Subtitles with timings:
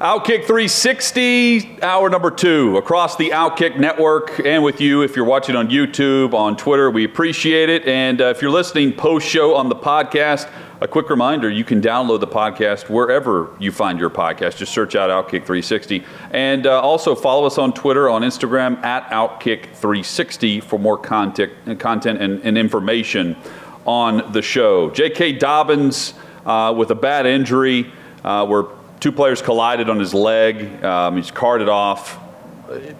[0.00, 5.56] Outkick 360, hour number two, across the Outkick network, and with you if you're watching
[5.56, 6.90] on YouTube, on Twitter.
[6.90, 7.84] We appreciate it.
[7.86, 10.50] And uh, if you're listening post show on the podcast,
[10.80, 14.56] a quick reminder you can download the podcast wherever you find your podcast.
[14.56, 16.02] Just search out Outkick 360.
[16.30, 21.52] And uh, also follow us on Twitter, on Instagram, at Outkick 360 for more content,
[21.78, 23.36] content and, and information
[23.84, 24.88] on the show.
[24.88, 25.32] J.K.
[25.32, 26.14] Dobbins
[26.46, 27.92] uh, with a bad injury.
[28.24, 30.84] Uh, we're Two players collided on his leg.
[30.84, 32.18] Um, he's carted off.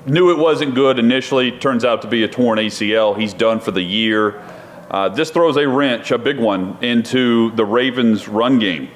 [0.07, 1.53] Knew it wasn't good initially.
[1.53, 3.19] Turns out to be a torn ACL.
[3.19, 4.43] He's done for the year.
[4.91, 8.89] Uh, this throws a wrench, a big one, into the Ravens' run game.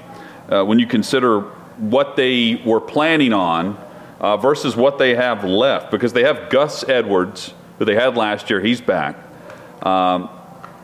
[0.48, 1.42] Uh, when you consider
[1.76, 3.76] what they were planning on
[4.18, 8.48] uh, versus what they have left, because they have Gus Edwards, who they had last
[8.48, 8.62] year.
[8.62, 9.16] He's back.
[9.82, 10.30] Um,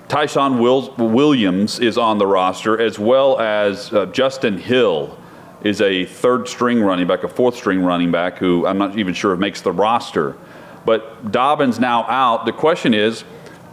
[0.09, 5.17] Ty'Son Williams is on the roster, as well as uh, Justice Hill
[5.63, 9.15] is a third string running back, a fourth string running back who I'm not even
[9.15, 10.37] sure makes the roster.
[10.85, 12.47] But Dobbins now out.
[12.47, 13.25] The question is,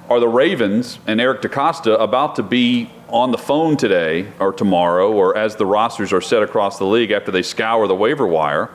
[0.09, 5.11] are the Ravens and Eric DeCosta about to be on the phone today or tomorrow,
[5.11, 8.69] or as the rosters are set across the league after they scour the waiver wire,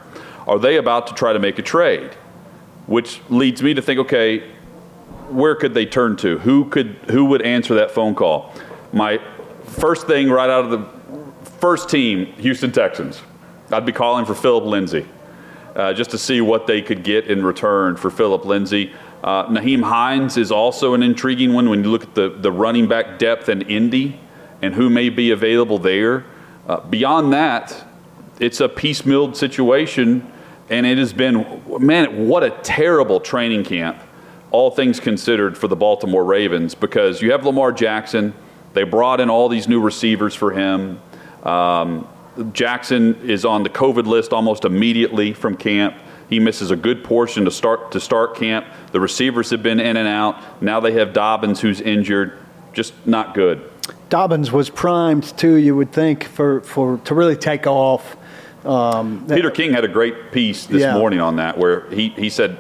[0.46, 2.10] are they about to try to make a trade?
[2.86, 4.40] Which leads me to think, okay,
[5.28, 6.38] where could they turn to?
[6.38, 8.52] Who could who would answer that phone call?
[8.92, 9.20] My
[9.64, 11.01] first thing right out of the
[11.62, 13.22] First team, Houston Texans.
[13.70, 15.06] I'd be calling for Philip Lindsay
[15.76, 18.92] uh, just to see what they could get in return for Philip Lindsay.
[19.22, 22.88] Uh, Nyheim Hines is also an intriguing one when you look at the, the running
[22.88, 24.18] back depth in Indy
[24.60, 26.24] and who may be available there.
[26.66, 27.86] Uh, beyond that,
[28.40, 30.28] it's a piecemeal situation,
[30.68, 34.02] and it has been, man, what a terrible training camp,
[34.50, 38.34] all things considered, for the Baltimore Ravens because you have Lamar Jackson.
[38.72, 41.00] They brought in all these new receivers for him.
[41.42, 42.08] Um,
[42.52, 45.96] Jackson is on the COVID list almost immediately from camp.
[46.28, 48.66] He misses a good portion to start to start camp.
[48.92, 50.62] The receivers have been in and out.
[50.62, 52.38] Now they have Dobbins, who's injured.
[52.72, 53.70] Just not good.
[54.08, 55.54] Dobbins was primed too.
[55.54, 58.16] You would think for, for to really take off.
[58.64, 60.94] Um, Peter King had a great piece this yeah.
[60.94, 62.58] morning on that, where he, he said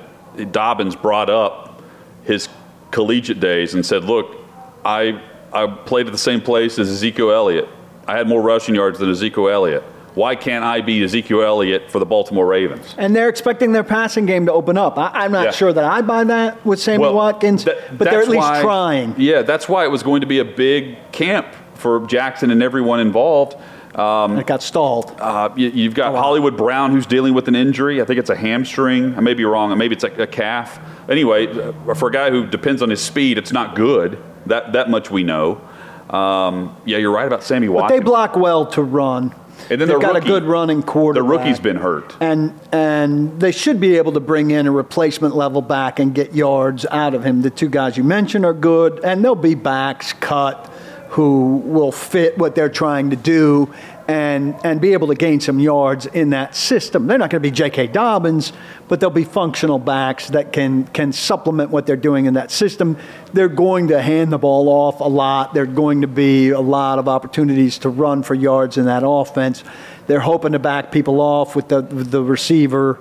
[0.50, 1.82] Dobbins brought up
[2.24, 2.48] his
[2.90, 4.36] collegiate days and said, "Look,
[4.84, 5.22] I
[5.52, 7.68] I played at the same place as Ezekiel Elliott.
[8.06, 9.84] I had more rushing yards than Ezekiel Elliott.
[10.14, 12.94] Why can't I be Ezekiel Elliott for the Baltimore Ravens?
[12.98, 14.98] And they're expecting their passing game to open up.
[14.98, 15.50] I, am not yeah.
[15.52, 19.14] sure that I buy that with Sammy well, Watkins, but they're at least why, trying.
[19.18, 23.00] Yeah, that's why it was going to be a big camp for Jackson and everyone
[23.00, 23.56] involved.
[23.94, 25.14] Um, it got stalled.
[25.18, 28.00] Uh, you, have got oh, Hollywood Brown, who's dealing with an injury.
[28.00, 29.16] I think it's a hamstring.
[29.16, 29.76] I may be wrong.
[29.76, 30.78] Maybe it's a, a calf.
[31.10, 31.46] Anyway,
[31.94, 34.22] for a guy who depends on his speed, it's not good.
[34.46, 35.60] That that much we know.
[36.12, 37.90] Um, yeah, you're right about Sammy Watkins.
[37.90, 39.34] But they block well to run.
[39.70, 41.28] And then they've got rookie, a good running quarterback.
[41.28, 45.36] The rookie's been hurt, and and they should be able to bring in a replacement
[45.36, 47.42] level back and get yards out of him.
[47.42, 50.66] The two guys you mentioned are good, and there'll be backs cut
[51.10, 53.72] who will fit what they're trying to do
[54.08, 57.06] and, and be able to gain some yards in that system.
[57.06, 57.88] They're not going to be J.K.
[57.88, 58.52] Dobbins,
[58.88, 62.96] but they'll be functional backs that can, can supplement what they're doing in that system.
[63.32, 65.54] They're going to hand the ball off a lot.
[65.54, 69.02] There are going to be a lot of opportunities to run for yards in that
[69.04, 69.62] offense.
[70.06, 72.98] They're hoping to back people off with the, the receiver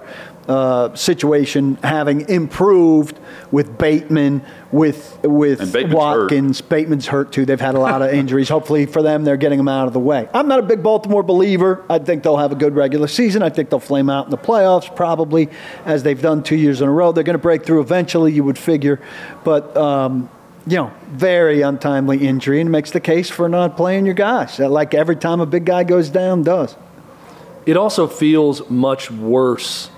[0.48, 3.18] uh, situation having improved
[3.52, 5.60] with Bateman, with with
[5.92, 6.60] Watkins.
[6.60, 6.70] Hurt.
[6.70, 7.46] Bateman's hurt too.
[7.46, 8.50] They've had a lot of injuries.
[8.50, 10.28] Hopefully for them, they're getting them out of the way.
[10.34, 11.86] I'm not a big Baltimore believer.
[11.90, 13.44] I think they'll have a good regular season.
[13.44, 15.50] I think they'll flame out in the playoffs probably,
[15.86, 17.12] as they've done two years in a row.
[17.12, 19.00] They're going to break through eventually, you would figure,
[19.44, 19.76] but.
[19.78, 20.30] Um,
[20.68, 24.60] you know, very untimely injury and makes the case for not playing your guys.
[24.60, 26.76] Like every time a big guy goes down, does.
[27.66, 29.90] It also feels much worse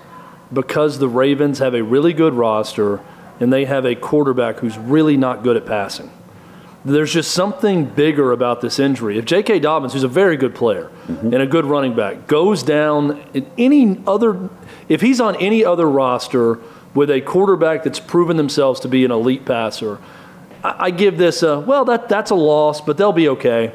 [0.54, 3.02] because the Ravens have a really good roster
[3.40, 6.12] and they have a quarterback who's really not good at passing.
[6.86, 9.18] There's just something bigger about this injury.
[9.18, 9.60] If J.K.
[9.60, 11.34] Dobbins, who's a very good player mm-hmm.
[11.34, 14.50] and a good running back, goes down in any other,
[14.90, 16.60] if he's on any other roster
[16.94, 19.98] with a quarterback that's proven themselves to be an elite passer,
[20.62, 21.86] I, I give this a well.
[21.86, 23.74] That that's a loss, but they'll be okay.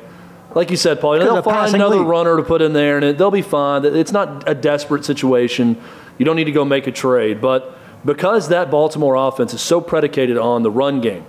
[0.54, 2.06] Like you said, Paul, you know, they'll find another lead.
[2.06, 3.84] runner to put in there, and it, they'll be fine.
[3.84, 5.80] It's not a desperate situation.
[6.18, 9.80] You don't need to go make a trade, but because that Baltimore offense is so
[9.80, 11.24] predicated on the run game,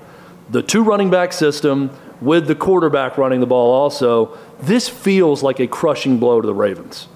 [0.49, 1.91] the two running back system
[2.21, 6.53] with the quarterback running the ball, also, this feels like a crushing blow to the
[6.53, 7.07] Ravens.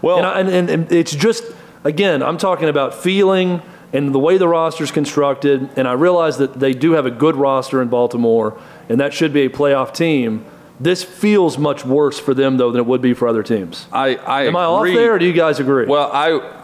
[0.00, 1.44] Well, And, I, and, and, it's just,
[1.82, 3.62] again, I'm talking about feeling
[3.92, 5.70] and the way the roster's constructed.
[5.76, 9.32] And I realize that they do have a good roster in Baltimore, and that should
[9.32, 10.44] be a playoff team.
[10.80, 13.86] This feels much worse for them, though, than it would be for other teams.
[13.92, 15.86] I, I Am I off there, or do you guys agree?
[15.86, 16.63] Well, I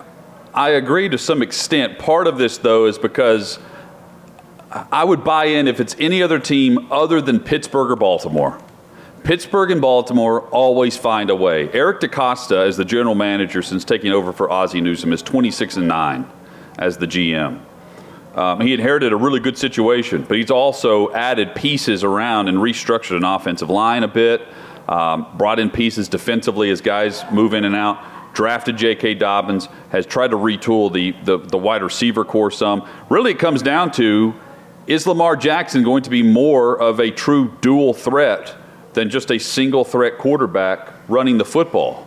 [0.52, 1.98] I agree to some extent.
[1.98, 3.58] Part of this, though, is because
[4.70, 8.60] I would buy in if it's any other team other than Pittsburgh or Baltimore.
[9.22, 11.70] Pittsburgh and Baltimore always find a way.
[11.72, 15.88] Eric DeCosta, as the general manager since taking over for Ozzie Newsome, is 26 and
[15.88, 16.30] 9
[16.78, 17.60] as the GM.
[18.34, 23.16] Um, he inherited a really good situation, but he's also added pieces around and restructured
[23.16, 24.42] an offensive line a bit,
[24.88, 29.14] um, brought in pieces defensively as guys move in and out, drafted J.K.
[29.14, 32.86] Dobbins, has tried to retool the, the, the wide receiver corps some.
[33.08, 34.34] Really, it comes down to
[34.86, 38.54] is Lamar Jackson going to be more of a true dual threat
[38.94, 42.06] than just a single threat quarterback running the football?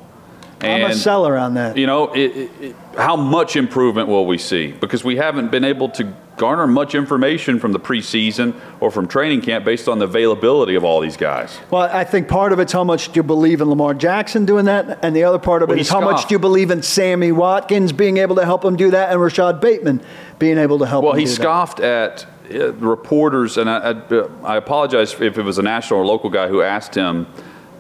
[0.60, 1.76] I'm a seller on that.
[1.78, 4.72] you know, it, it, it- how much improvement will we see?
[4.72, 9.42] Because we haven't been able to garner much information from the preseason or from training
[9.42, 11.60] camp based on the availability of all these guys.
[11.70, 14.66] Well, I think part of it's how much do you believe in Lamar Jackson doing
[14.66, 16.82] that, and the other part of Well, it is how much do you believe in
[16.82, 20.02] Sammy Watkins being able to help him do that, and Rashod Bateman
[20.40, 21.36] being able to help Well, him he do that.
[21.36, 26.06] scoffed at uh, reporters, and I, I, I apologize if it was a national or
[26.06, 27.28] local guy who asked him,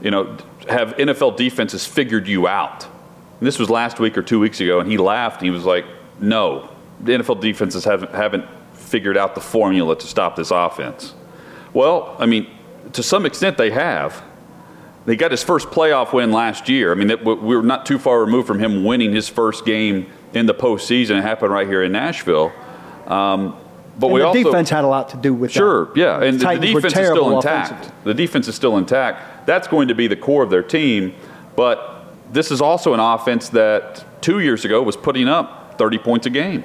[0.01, 0.37] you know,
[0.69, 2.85] have NFL defenses figured you out?
[3.39, 5.41] And this was last week or two weeks ago, and he laughed.
[5.41, 5.85] And He was like,
[6.19, 6.69] no,
[7.03, 11.13] the NFL defenses haven't, haven't figured out the formula to stop this offense.
[11.73, 12.47] Well, I mean,
[12.93, 14.23] to some extent they have.
[15.05, 16.91] They got his first playoff win last year.
[16.91, 20.07] I mean, it, we were not too far removed from him winning his first game
[20.33, 21.17] in the postseason.
[21.17, 22.53] It happened right here in Nashville.
[23.07, 23.57] Um,
[23.99, 25.97] but And we the also defense had a lot to do with Sure, that.
[25.97, 27.91] yeah, and the were defense is still intact.
[28.05, 29.45] The defense is still intact.
[29.45, 31.13] That's going to be the core of their team.
[31.55, 36.25] But this is also an offense that two years ago was putting up 30 points
[36.25, 36.63] a game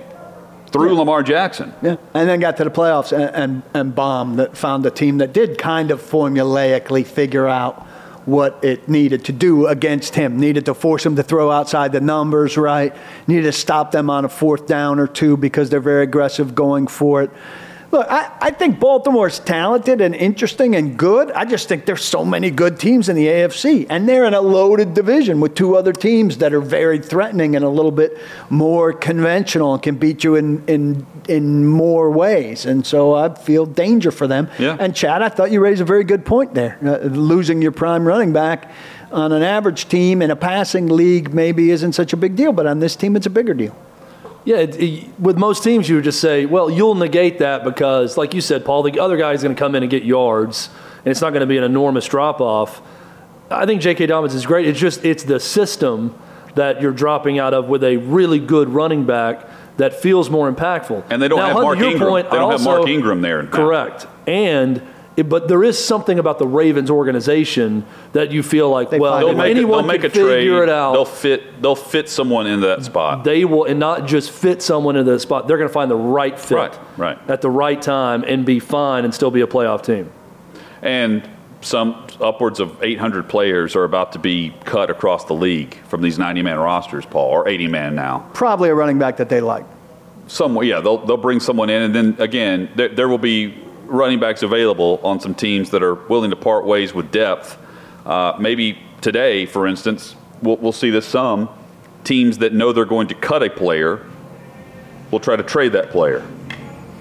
[0.73, 1.73] through Lamar Jackson.
[1.83, 4.39] Yeah, and then got to the playoffs and, and, and bombed.
[4.39, 7.87] That found a team that did kind of formulaically figure out
[8.27, 10.39] what it needed to do against him.
[10.39, 12.95] Needed to force him to throw outside the numbers, right?
[13.27, 16.89] Needed to stop them on a fourth down or two because they're very aggressive going
[16.89, 17.31] for it.
[17.91, 21.33] Look, I, I think Baltimore's talented and interesting and good.
[21.33, 24.43] I just think there's so many good teams in the AFC, and they're in a
[24.43, 28.19] loaded division with two other teams that are very threatening and a little bit
[28.51, 32.67] more conventional and can beat you in in in more ways.
[32.67, 34.51] And so I feel danger for them.
[34.59, 34.77] Yeah.
[34.79, 36.79] And Chad, I thought you raised a very good point there.
[36.85, 38.71] Uh, losing your prime running back
[39.11, 42.67] on an average team in a passing league maybe isn't such a big deal, but
[42.67, 43.75] on this team it's a bigger deal.
[44.49, 48.17] Yeah, it, it- with most teams, you would just say, well, you'll negate that because,
[48.17, 50.71] like you said, Paul, the other guy is going to come in and get yards,
[51.05, 52.81] and it's not going to be an enormous drop off.
[53.51, 54.07] I think J.K.
[54.07, 54.67] Dobbins is great.
[54.67, 56.19] It's just it's the system
[56.55, 59.47] that you're dropping out of with a really good running back
[59.77, 61.05] that feels more impactful.
[61.11, 62.09] And they don't have Mark Ingram.
[62.09, 63.51] Point, They don't have Mark Ingram there now.
[63.51, 64.07] Correct.
[64.27, 64.81] And
[65.19, 69.19] it, but there is something about the Ravens organization that you feel like, They well,
[69.19, 70.39] They'll if make, a, anyone they'll make can a trade.
[70.41, 71.61] figure it out, They'll fit.
[71.61, 73.25] They'll fit someone into that spot.
[73.25, 75.97] they will and not just fit someone into the spot they're going to find the
[75.97, 77.19] right fit Right, right.
[77.31, 80.11] at the right time and be fine and still be a playoff team
[80.83, 81.29] and
[81.61, 86.17] some upwards of 800 players are about to be cut across the league from these
[86.17, 88.31] 90-man rosters, Paul, or 80-man now.
[88.33, 89.65] Probably a running back that they like.
[90.29, 93.59] Some, yeah, they'll, they'll bring someone in, and then again, there, there will be
[93.89, 97.59] running backs available on some teams that are willing to part ways with depth.
[98.07, 101.49] Uh, maybe today, for instance, we'll, we'll see this some
[102.05, 104.07] teams that know they're going to cut a player
[105.11, 106.27] will try to trade that player.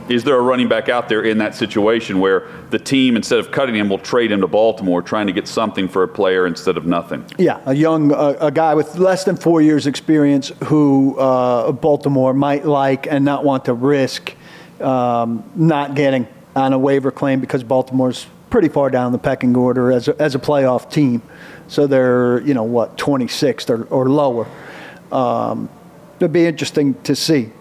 [0.09, 3.51] Is there a running back out there in that situation where the team, instead of
[3.51, 6.77] cutting him, will trade him to Baltimore, trying to get something for a player instead
[6.77, 7.25] of nothing?
[7.37, 12.33] Yeah, a young uh, a guy with less than four years experience who uh, Baltimore
[12.33, 14.33] might like and not want to risk
[14.79, 19.91] um, not getting on a waiver claim because Baltimore's pretty far down the pecking order
[19.91, 21.21] as a, as a playoff team.
[21.67, 24.47] So they're you know what 26th or, or lower.
[25.11, 25.69] Um,
[26.17, 27.51] it'd be interesting to see.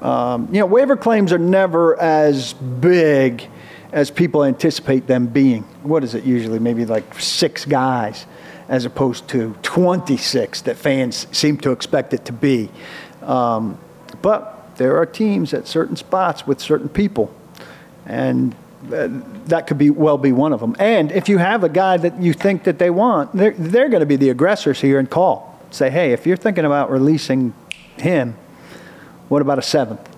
[0.00, 3.48] Um, you know, waiver claims are never as big
[3.92, 5.62] as people anticipate them being.
[5.82, 6.58] What is it usually?
[6.58, 8.26] Maybe like six guys,
[8.68, 12.70] as opposed to 26 that fans seem to expect it to be.
[13.22, 13.78] Um,
[14.20, 17.34] but there are teams at certain spots with certain people,
[18.06, 18.54] and
[18.92, 19.08] uh,
[19.46, 20.76] that could be well be one of them.
[20.78, 24.00] And if you have a guy that you think that they want, they're, they're going
[24.00, 25.58] to be the aggressors here and call.
[25.70, 27.54] Say, hey, if you're thinking about releasing
[27.96, 28.36] him,
[29.28, 30.13] what about a seventh?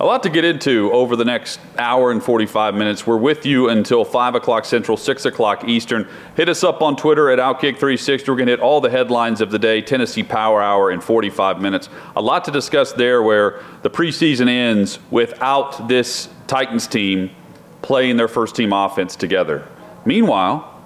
[0.00, 3.04] A lot to get into over the next hour and 45 minutes.
[3.04, 6.06] We're with you until 5 o'clock Central, 6 o'clock Eastern.
[6.36, 8.28] Hit us up on Twitter at Outkick360.
[8.28, 11.60] We're going to hit all the headlines of the day, Tennessee Power Hour in 45
[11.60, 11.88] minutes.
[12.14, 17.30] A lot to discuss there where the preseason ends without this Titans team
[17.82, 19.66] playing their first team offense together.
[20.04, 20.80] Meanwhile,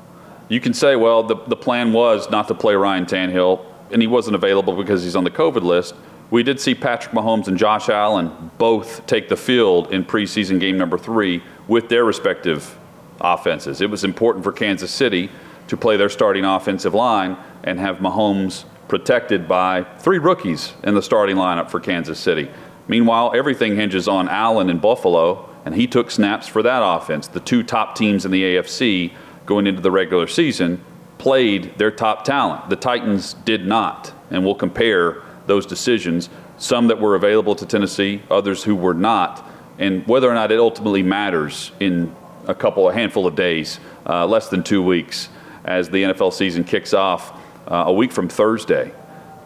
[0.48, 4.08] you can say, well, the, the plan was not to play Ryan Tannehill, and he
[4.08, 5.94] wasn't available because he's on the COVID list
[6.32, 10.78] we did see Patrick Mahomes and Josh Allen both take the field in preseason game
[10.78, 12.78] number three with their respective
[13.20, 13.82] offenses.
[13.82, 15.30] It was important for Kansas City
[15.68, 21.02] to play their starting offensive line and have Mahomes protected by three rookies in the
[21.02, 22.50] starting lineup for Kansas City.
[22.88, 27.28] Meanwhile, everything hinges on Allen in Buffalo, and he took snaps for that offense.
[27.28, 29.12] The two top teams in the AFC
[29.44, 30.82] going into the regular season
[31.18, 32.70] played their top talent.
[32.70, 35.22] The Titans did not, and we'll compare
[35.52, 39.46] those decisions, some that were available to Tennessee, others who were not,
[39.78, 42.14] and whether or not it ultimately matters in
[42.46, 45.28] a couple, a handful of days, uh, less than two weeks,
[45.66, 47.38] as the NFL season kicks off
[47.70, 48.94] uh, a week from Thursday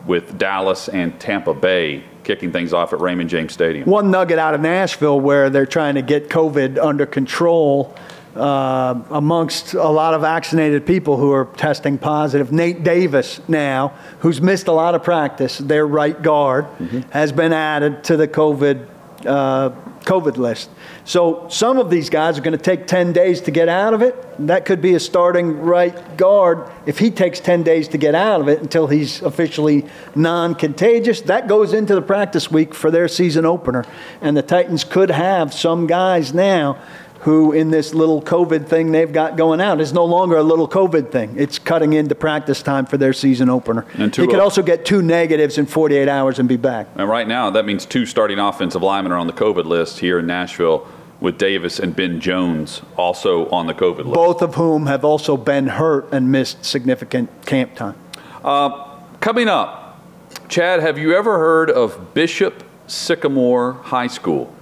[0.06, 3.88] with Dallas and Tampa Bay kicking things off at Raymond James Stadium.
[3.90, 7.96] One nugget out of Nashville where they're trying to get COVID under control
[8.36, 12.52] uh, amongst a lot of vaccinated people who are testing positive.
[12.52, 17.00] Nate Davis, now, who's missed a lot of practice, their right guard, mm-hmm.
[17.10, 18.88] has been added to the COVID.
[19.24, 19.70] Uh,
[20.06, 20.70] COVID list.
[21.04, 24.02] So some of these guys are going to take 10 days to get out of
[24.02, 24.14] it.
[24.46, 26.70] That could be a starting right guard.
[26.86, 31.22] If he takes 10 days to get out of it until he's officially non contagious,
[31.22, 33.84] that goes into the practice week for their season opener.
[34.20, 36.80] And the Titans could have some guys now
[37.26, 40.68] who in this little COVID thing they've got going out is no longer a little
[40.68, 41.34] COVID thing.
[41.36, 43.84] It's cutting into practice time for their season opener.
[43.94, 46.86] And two, he could also get two negatives in 48 hours and be back.
[46.94, 50.20] And right now, that means two starting offensive linemen are on the COVID list here
[50.20, 50.86] in Nashville
[51.18, 54.14] with Davis and Ben Jones also on the COVID list.
[54.14, 57.96] Both of whom have also been hurt and missed significant camp time.
[58.44, 60.00] Uh, coming up,
[60.48, 64.54] Chad, have you ever heard of Bishop Sycamore High School?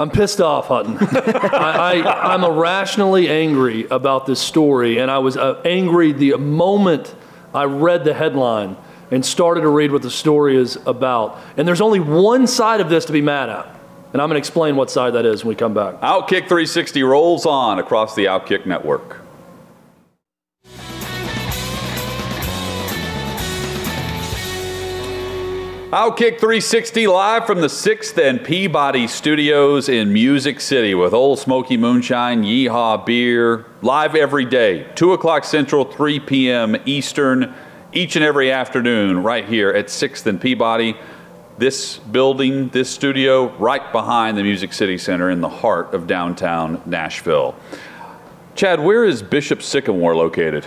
[0.00, 0.96] I'm pissed off, Hutton.
[1.00, 7.14] I, am irrationally angry about this story, and I was uh, angry the moment
[7.54, 8.78] I read the headline
[9.10, 11.38] and started to read what the story is about.
[11.58, 13.66] And there's only one side of this to be mad at.
[14.14, 16.00] And I'm going to explain what side that is when we come back.
[16.00, 19.20] Outkick 360 rolls on across the Outkick network.
[25.90, 31.76] Outkick 360 live from the 6th and Peabody Studios in Music City with Ole Smoky
[31.76, 36.76] Moonshine, Yeehaw Beer, live every day, 2 o'clock Central, 3 p.m.
[36.86, 37.52] Eastern,
[37.92, 40.94] each and every afternoon, right here at 6th and Peabody.
[41.58, 46.80] This building, this studio, right behind the Music City Center in the heart of downtown
[46.86, 47.56] Nashville.
[48.54, 50.64] Chad, where is Bishop Sycamore located?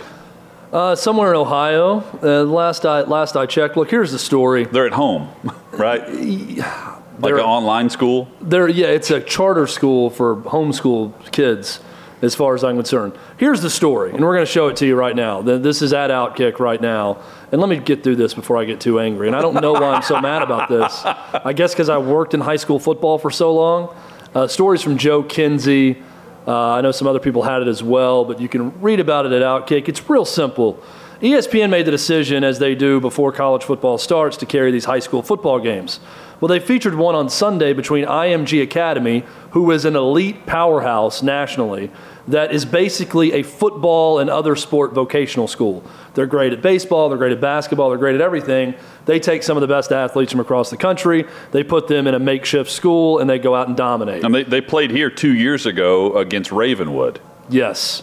[0.74, 2.02] Uh, somewhere in Ohio.
[2.20, 3.76] Uh, last I last I checked.
[3.76, 4.64] Look, here's the story.
[4.64, 5.28] They're at home,
[5.70, 6.04] right?
[6.08, 8.28] like an online school.
[8.40, 11.78] They're yeah, it's a charter school for homeschool kids,
[12.22, 13.16] as far as I'm concerned.
[13.36, 15.42] Here's the story, and we're going to show it to you right now.
[15.42, 18.80] This is at Outkick right now, and let me get through this before I get
[18.80, 19.28] too angry.
[19.28, 21.04] And I don't know why I'm so mad about this.
[21.04, 23.94] I guess because I worked in high school football for so long.
[24.34, 26.02] Uh, stories from Joe Kinsey.
[26.46, 29.24] Uh, I know some other people had it as well, but you can read about
[29.26, 29.88] it at Outkick.
[29.88, 30.82] It's real simple.
[31.24, 34.98] ESPN made the decision, as they do before college football starts, to carry these high
[34.98, 35.98] school football games.
[36.38, 41.90] Well, they featured one on Sunday between IMG Academy, who is an elite powerhouse nationally,
[42.28, 45.82] that is basically a football and other sport vocational school.
[46.12, 48.74] They're great at baseball, they're great at basketball, they're great at everything.
[49.06, 52.14] They take some of the best athletes from across the country, they put them in
[52.14, 54.24] a makeshift school, and they go out and dominate.
[54.24, 57.20] And they, they played here two years ago against Ravenwood.
[57.48, 58.02] Yes.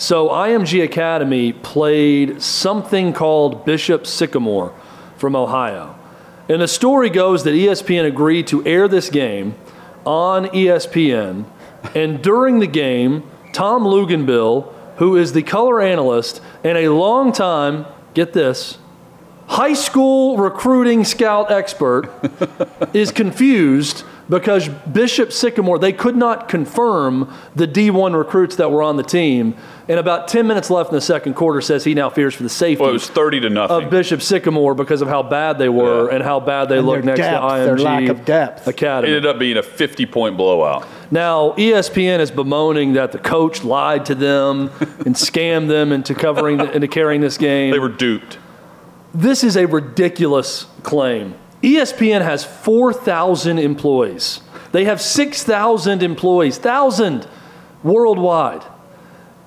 [0.00, 4.72] So IMG Academy played something called Bishop Sycamore
[5.18, 5.94] from Ohio.
[6.48, 9.56] And the story goes that ESPN agreed to air this game
[10.06, 11.44] on ESPN.
[11.94, 17.84] And during the game, Tom Luginbill, who is the color analyst and a long time,
[18.14, 18.78] get this,
[19.48, 22.08] high school recruiting scout expert,
[22.94, 28.96] is confused because Bishop Sycamore, they could not confirm the D1 recruits that were on
[28.96, 29.56] the team.
[29.90, 32.48] And about 10 minutes left in the second quarter says he now fears for the
[32.48, 33.82] safety well, it was 30 to nothing.
[33.82, 36.14] of Bishop Sycamore because of how bad they were yeah.
[36.14, 38.68] and how bad they and look next depth, to IMG their lack of depth.
[38.68, 39.12] Academy.
[39.12, 40.86] It ended up being a 50 point blowout.
[41.10, 46.58] Now, ESPN is bemoaning that the coach lied to them and scammed them into covering
[46.58, 47.72] the, into carrying this game.
[47.72, 48.38] They were duped.
[49.12, 51.34] This is a ridiculous claim.
[51.64, 54.40] ESPN has 4,000 employees.
[54.70, 57.26] They have 6,000 employees, 1,000
[57.82, 58.62] worldwide.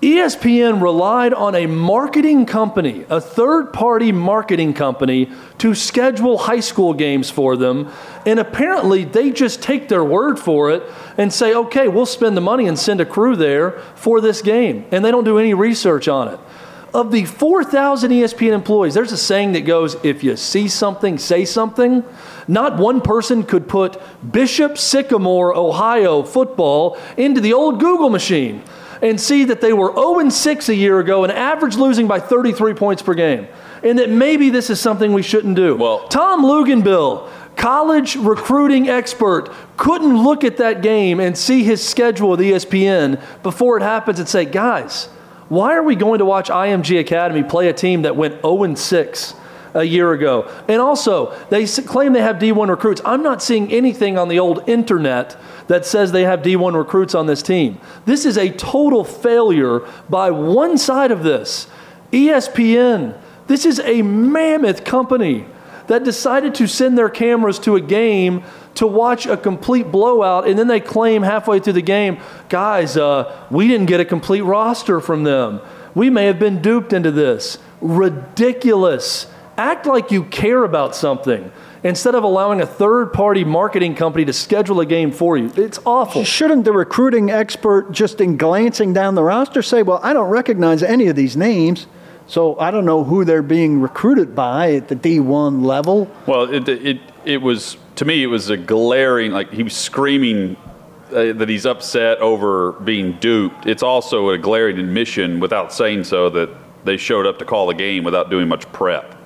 [0.04, 6.94] ESPN relied on a marketing company, a third party marketing company, to schedule high school
[6.94, 7.90] games for them.
[8.26, 10.84] And apparently, they just take their word for it
[11.18, 14.86] and say, okay, we'll spend the money and send a crew there for this game.
[14.92, 16.40] And they don't do any research on it.
[16.94, 21.46] Of the 4,000 ESPN employees, there's a saying that goes, if you see something, say
[21.46, 22.04] something.
[22.46, 28.64] Not one person could put Bishop Sycamore, Ohio football into the old Google machine
[29.02, 32.74] and see that they were 0 6 a year ago and average losing by 33
[32.74, 33.48] points per game.
[33.84, 35.76] And that maybe this is something we shouldn't do.
[35.76, 42.30] Well- Tom Luginbill, college recruiting expert, couldn't look at that game and see his schedule
[42.30, 45.10] with ESPN before it happens and say, guys,
[45.50, 49.34] why are we going to watch IMG Academy play a team that went 0 6
[49.74, 50.50] a year ago?
[50.68, 53.02] And also, they claim they have D1 recruits.
[53.06, 55.36] I'm not seeing anything on the old internet
[55.68, 57.80] that says they have D1 recruits on this team.
[58.06, 61.68] This is a total failure by one side of this.
[62.12, 63.18] ESPN,
[63.48, 65.46] this is a mammoth company
[65.88, 68.44] that decided to send their cameras to a game
[68.76, 73.46] to watch a complete blowout, and then they claim halfway through the game, guys, uh,
[73.52, 75.62] we didn't get a complete roster from them.
[75.94, 77.60] We may have been duped into this.
[77.82, 79.28] Ridiculous.
[79.58, 81.52] Act like you care about something
[81.84, 85.52] instead of allowing a third party marketing company to schedule a game for you.
[85.56, 86.24] It's awful.
[86.24, 90.82] Shouldn't the recruiting expert, just in glancing down the roster, say, well, I don't recognize
[90.82, 91.88] any of these names,
[92.26, 96.10] so I don't know who they're being recruited by at the D1 level?
[96.26, 100.56] Well, it, it, it was, to me, it was a glaring, like he was screaming
[101.12, 103.68] uh, that he's upset over being duped.
[103.68, 106.50] It's also a glaring admission, without saying so, that
[106.86, 109.20] they showed up to call the game without doing much prep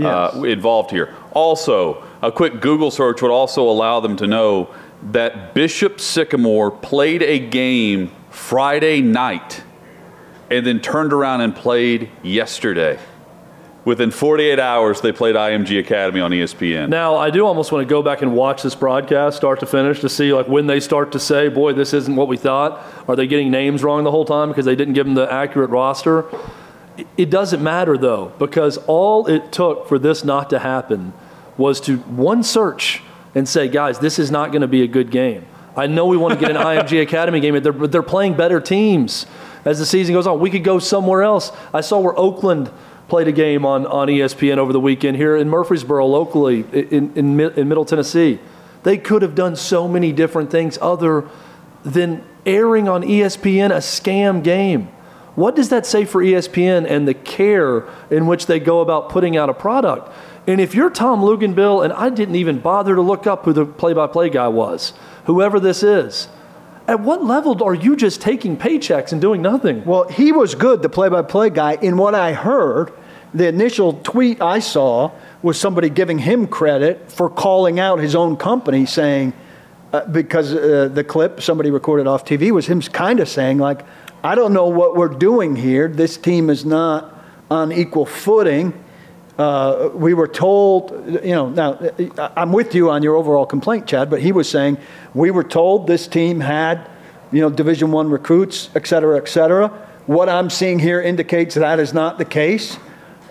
[0.00, 0.34] Yes.
[0.34, 1.14] uh, involved here.
[1.32, 4.68] Also, a quick Google search would also allow them to know
[5.10, 9.62] that Bishop Sycamore played a game Friday night
[10.50, 12.98] and then turned around and played yesterday.
[13.84, 16.90] Within 48 hours, they played IMG Academy on ESPN.
[16.90, 20.00] Now, I do almost want to go back and watch this broadcast start to finish
[20.00, 23.16] to see like when they start to say, "Boy, this isn't what we thought." Are
[23.16, 26.26] they getting names wrong the whole time because they didn't give them the accurate roster?
[27.16, 31.12] It- doesn't matter though because all it took for this not to happen
[31.56, 33.02] was to one search
[33.34, 35.44] and say, "Guys, this is not going to be a good game."
[35.76, 38.60] I know we want to get an IMG Academy game, but they're, they're playing better
[38.60, 39.26] teams
[39.64, 40.40] as the season goes on.
[40.40, 41.52] We could go somewhere else.
[41.72, 42.70] I saw where Oakland
[43.08, 47.40] played a game on, on ESPN over the weekend here in Murfreesboro, locally in, in,
[47.40, 48.38] in Middle Tennessee.
[48.82, 51.28] They could have done so many different things other
[51.84, 54.88] than airing on ESPN a scam game.
[55.34, 59.36] What does that say for ESPN and the care in which they go about putting
[59.36, 60.12] out a product?
[60.46, 63.66] And if you're Tom Luginbill, and I didn't even bother to look up who the
[63.66, 64.92] play by play guy was,
[65.26, 66.28] whoever this is,
[66.88, 69.84] at what level are you just taking paychecks and doing nothing?
[69.84, 71.74] Well, he was good, the play by play guy.
[71.74, 72.92] In what I heard,
[73.32, 75.12] the initial tweet I saw
[75.42, 79.34] was somebody giving him credit for calling out his own company, saying,
[79.92, 83.82] uh, because uh, the clip somebody recorded off TV was him kind of saying, like,
[84.22, 85.88] I don't know what we're doing here.
[85.88, 87.14] This team is not
[87.50, 88.74] on equal footing.
[89.38, 90.90] Uh, we were told,
[91.24, 91.78] you know, now
[92.36, 94.76] I'm with you on your overall complaint, Chad, but he was saying
[95.14, 96.90] we were told this team had,
[97.32, 99.68] you know, Division One recruits, et cetera, et cetera.
[100.06, 102.76] What I'm seeing here indicates that is not the case,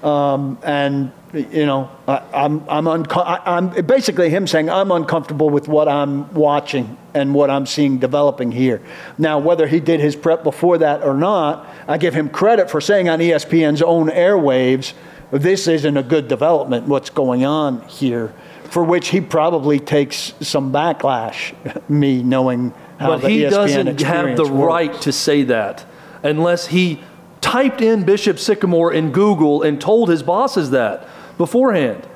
[0.02, 5.50] um, and you know, I, I'm I'm, unco- I, I'm basically him saying I'm uncomfortable
[5.50, 8.82] with what I'm watching and what I'm seeing developing here.
[9.18, 12.82] Now, whether he did his prep before that or not, I give him credit for
[12.82, 14.94] saying on ESPN's own airwaves
[15.32, 18.34] this isn't a good development, what's going on here,
[18.72, 21.54] for which he probably takes some backlash,
[21.90, 24.52] me knowing how but he ESPN doesn't have the works.
[24.52, 25.86] right to say that
[26.24, 27.02] unless he
[27.42, 31.08] typed in Bishop Sycamore in Google and told his bosses that
[31.40, 32.08] beforehand.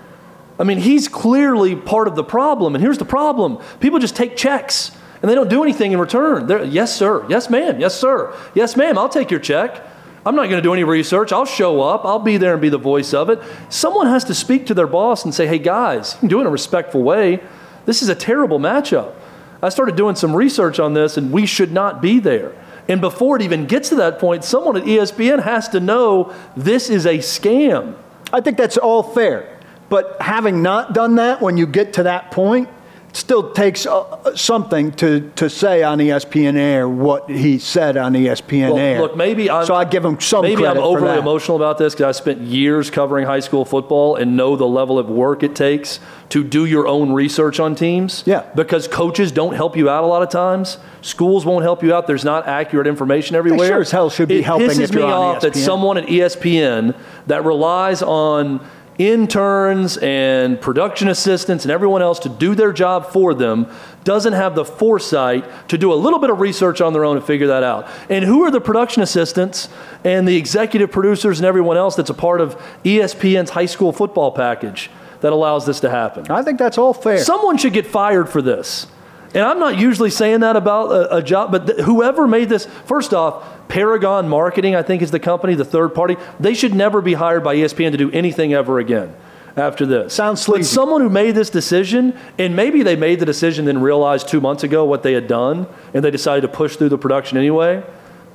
[0.60, 2.76] I mean, he's clearly part of the problem.
[2.76, 4.92] And here's the problem people just take checks
[5.24, 6.46] and they don't do anything in return.
[6.46, 7.26] They're, yes, sir.
[7.30, 7.80] Yes, ma'am.
[7.80, 8.36] Yes, sir.
[8.54, 8.98] Yes, ma'am.
[8.98, 9.82] I'll take your check.
[10.26, 11.32] I'm not going to do any research.
[11.32, 12.06] I'll show up.
[12.06, 13.42] I'll be there and be the voice of it.
[13.70, 16.42] Someone has to speak to their boss and say, hey, guys, you can do it
[16.42, 17.42] in a respectful way.
[17.86, 19.14] This is a terrible matchup.
[19.62, 22.54] I started doing some research on this, and we should not be there.
[22.88, 26.90] And before it even gets to that point, someone at ESPN has to know this
[26.90, 27.96] is a scam.
[28.32, 29.60] I think that's all fair.
[29.90, 32.70] But having not done that, when you get to that point,
[33.14, 38.72] still takes uh, something to, to say on ESPN Air what he said on ESPN
[38.72, 39.02] Well, Air.
[39.02, 42.18] look, maybe I'm, so I give him some Maybe I'm overly emotional about this because
[42.18, 46.00] I spent years covering high school football and know the level of work it takes
[46.30, 48.24] to do your own research on teams.
[48.26, 48.50] Yeah.
[48.56, 50.80] Because coaches don't help you out a lot of times.
[51.02, 52.08] Schools won't help you out.
[52.08, 53.68] There's not accurate information everywhere.
[53.68, 56.08] sure as hell should be it helping pisses if you're me off that someone at
[56.08, 56.98] ESPN
[57.28, 63.34] that relies on interns and production assistants and everyone else to do their job for
[63.34, 63.68] them
[64.04, 67.26] doesn't have the foresight to do a little bit of research on their own and
[67.26, 67.88] figure that out.
[68.10, 69.70] And who are the production assistants
[70.04, 74.32] and the executive producers and everyone else that's a part of ESPN's high school football
[74.32, 74.90] package
[75.22, 76.30] that allows this to happen?
[76.30, 77.20] I think that's all fair.
[77.20, 78.88] Someone should get fired for this.
[79.34, 82.66] And I'm not usually saying that about a, a job, but th- whoever made this,
[82.86, 86.18] first off, Paragon Marketing, I think, is the company, the third party.
[86.40, 89.16] They should never be hired by ESPN to do anything ever again
[89.56, 90.14] after this.
[90.14, 94.28] Sounds But someone who made this decision, and maybe they made the decision then realized
[94.28, 97.38] two months ago what they had done, and they decided to push through the production
[97.38, 97.84] anyway,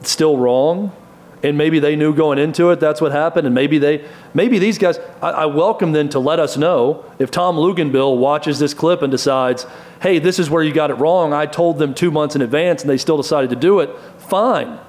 [0.00, 0.92] it's still wrong.
[1.42, 4.76] And maybe they knew going into it that's what happened, and maybe they, maybe these
[4.76, 4.98] guys.
[5.22, 9.10] I, I welcome them to let us know if Tom Luginbill watches this clip and
[9.10, 9.64] decides,
[10.02, 12.82] "Hey, this is where you got it wrong." I told them two months in advance,
[12.82, 13.90] and they still decided to do it.
[14.18, 14.80] Fine,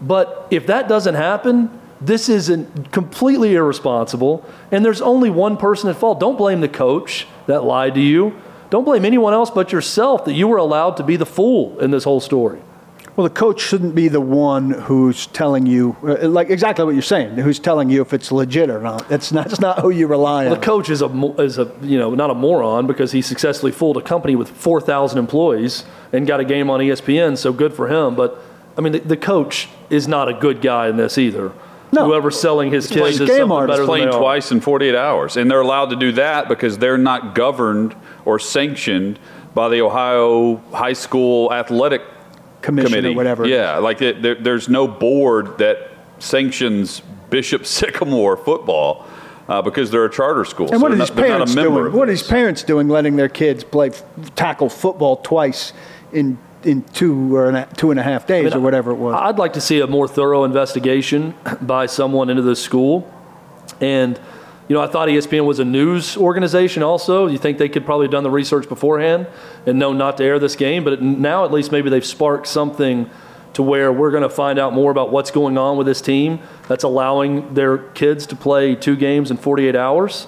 [0.00, 1.68] but if that doesn't happen,
[2.00, 2.48] this is
[2.92, 6.20] completely irresponsible, and there's only one person at fault.
[6.20, 8.36] Don't blame the coach that lied to you.
[8.70, 11.90] Don't blame anyone else but yourself that you were allowed to be the fool in
[11.90, 12.60] this whole story.
[13.18, 17.02] Well, the coach shouldn't be the one who's telling you, uh, like exactly what you're
[17.02, 19.08] saying, who's telling you if it's legit or not.
[19.08, 20.52] That's not, that's not who you rely on.
[20.52, 21.08] The coach is a
[21.40, 25.18] is a you know not a moron because he successfully fooled a company with 4,000
[25.18, 27.36] employees and got a game on ESPN.
[27.36, 28.14] So good for him.
[28.14, 28.40] But
[28.76, 31.50] I mean, the, the coach is not a good guy in this either.
[31.90, 32.04] No.
[32.04, 33.72] Whoever's selling his kids is game something artist.
[33.72, 35.36] better than playing they twice in 48 hours.
[35.36, 39.18] And they're allowed to do that because they're not governed or sanctioned
[39.54, 42.02] by the Ohio High School Athletic
[42.68, 43.14] Commission Committee.
[43.14, 43.46] or whatever.
[43.46, 47.00] Yeah, like it, there, there's no board that sanctions
[47.30, 49.06] Bishop Sycamore football
[49.48, 50.66] uh, because they're a charter school.
[50.68, 51.86] And So what are they're these not- they're not a parents doing?
[51.86, 52.20] of What are this.
[52.22, 54.02] these parents doing, letting their kids play f-
[54.34, 55.72] tackle football twice
[56.12, 59.14] in in two or a, two and a half days or whatever it was?
[59.16, 63.08] I'd like to see a more thorough investigation by someone into this school.
[63.80, 64.18] And,
[64.68, 67.26] you know, I thought ESPN was a news organization also.
[67.26, 69.26] You think they could probably have done the research beforehand
[69.64, 70.84] and known not to air this game.
[70.84, 73.10] But now at least maybe they've sparked something
[73.54, 76.38] to where we're going to find out more about what's going on with this team
[76.68, 80.26] that's allowing their kids to play two games in 48 hours.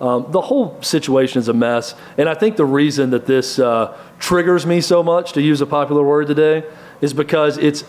[0.00, 1.94] Um, the whole situation is a mess.
[2.16, 5.66] And I think the reason that this uh, triggers me so much, to use a
[5.66, 6.64] popular word today,
[7.00, 7.84] is because it's,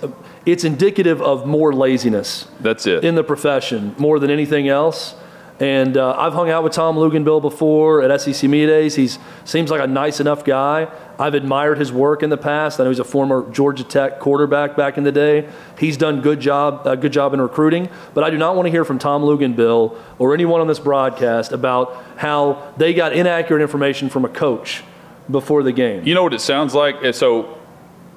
[0.46, 3.04] it's indicative of more laziness That's it.
[3.06, 5.16] in the profession more than anything else.
[5.60, 8.96] And uh, I've hung out with Tom Luginbill before at SEC Media Days.
[8.96, 9.10] He
[9.46, 10.90] seems like a nice enough guy.
[11.18, 12.78] I've admired his work in the past.
[12.78, 15.48] I know he's a former Georgia Tech quarterback back in the day.
[15.80, 17.88] He's done good job, a good job in recruiting.
[18.14, 21.54] But I do not want to hear from Tom Luginbill or anyone on this broadcast
[21.54, 24.84] about how they got inaccurate information from a coach
[25.32, 26.06] before the game.
[26.06, 26.98] You know what it sounds like?
[26.98, 27.58] Uh, So,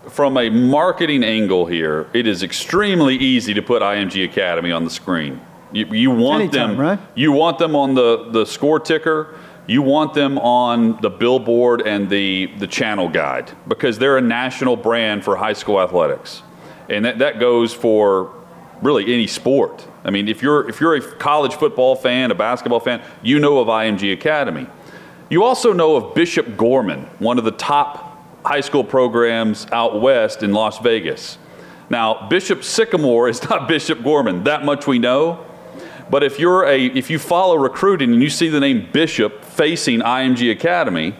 [0.08, 4.90] from a marketing angle here, it is extremely easy to put IMG Academy on the
[4.90, 5.40] screen.
[5.72, 6.98] You, you want Anytime, them, right?
[7.14, 9.34] You want them on the, the score ticker.
[9.66, 14.76] You want them on the billboard and the, the channel guide because they're a national
[14.76, 16.42] brand for high school athletics.
[16.88, 18.34] And that, that goes for
[18.80, 19.86] really any sport.
[20.04, 23.58] I mean, if you're, if you're a college football fan, a basketball fan, you know
[23.58, 24.66] of IMG Academy.
[25.28, 28.08] You also know of Bishop Gorman, one of the top
[28.46, 31.36] high school programs out west in Las Vegas.
[31.90, 34.44] Now, Bishop Sycamore is not Bishop Gorman.
[34.44, 35.44] That much we know.
[36.10, 40.00] But if you're a if you follow recruiting and you see the name Bishop facing
[40.00, 41.14] IMG Academy,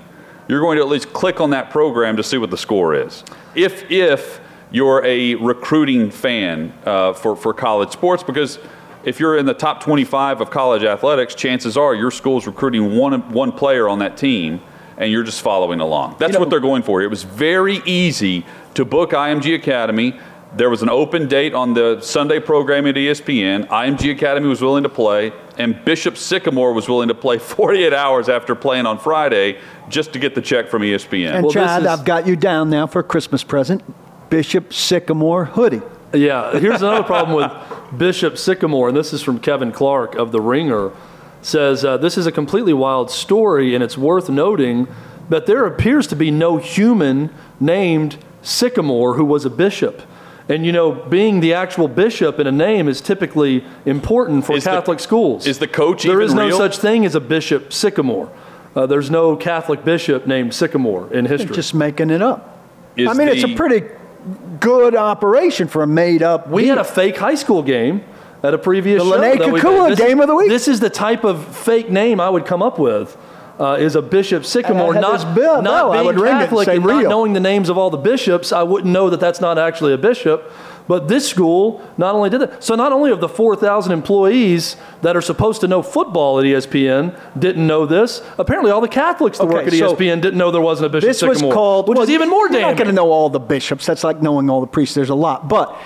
[0.49, 3.23] you're going to at least click on that program to see what the score is.
[3.55, 8.59] If if you're a recruiting fan uh, for for college sports, because
[9.05, 13.31] if you're in the top 25 of college athletics, chances are your school's recruiting one
[13.33, 14.61] one player on that team,
[14.97, 16.17] and you're just following along.
[16.19, 17.03] That's know- what they're going for.
[17.03, 20.19] It was very easy to book IMG Academy.
[20.57, 23.69] There was an open date on the Sunday program at ESPN.
[23.69, 28.29] IMG Academy was willing to play, and Bishop Sycamore was willing to play 48 hours
[28.29, 29.59] after playing on Friday
[29.91, 31.35] just to get the check from ESPN.
[31.35, 33.83] and Well, this Chad, is- I've got you down now for a Christmas present.
[34.31, 35.83] Bishop Sycamore hoodie.
[36.15, 40.41] Yeah, here's another problem with Bishop Sycamore, and this is from Kevin Clark of The
[40.41, 40.93] Ringer.
[41.43, 44.89] Says uh, this is a completely wild story, and it's worth noting
[45.29, 47.31] that there appears to be no human
[47.61, 50.01] named Sycamore who was a bishop.
[50.49, 54.65] And you know, being the actual bishop in a name is typically important for Is
[54.65, 55.47] the- Catholic schools.
[55.47, 56.57] is the coach There even is no real?
[56.57, 58.31] such thing as a bishop Sycamore.
[58.75, 61.55] Uh, there's no Catholic bishop named Sycamore in history.
[61.55, 62.65] Just making it up.
[62.97, 63.83] Is I mean, it's a pretty
[64.61, 66.49] good operation for a made up.
[66.49, 68.03] We had a fake high school game
[68.43, 69.19] at a previous The show.
[69.21, 70.49] Lene that we Kukua game of the week.
[70.49, 73.17] This is the type of fake name I would come up with.
[73.59, 76.69] Uh, is a bishop sycamore not, bill- not I being would ring it and Catholic
[76.69, 79.59] and not knowing the names of all the bishops, I wouldn't know that that's not
[79.59, 80.53] actually a bishop.
[80.89, 85.17] But this school not only did that, so not only of the 4,000 employees that
[85.17, 88.23] are supposed to know football at ESPN didn't know this.
[88.39, 90.89] Apparently, all the Catholics that Okay, work at so ESPN didn't know there wasn't a
[90.89, 93.29] bishop This was called, which well, is even more You're not going to know all
[93.29, 93.85] the bishops.
[93.85, 94.95] That's like knowing all the priests.
[94.95, 95.47] There's a lot.
[95.47, 95.79] But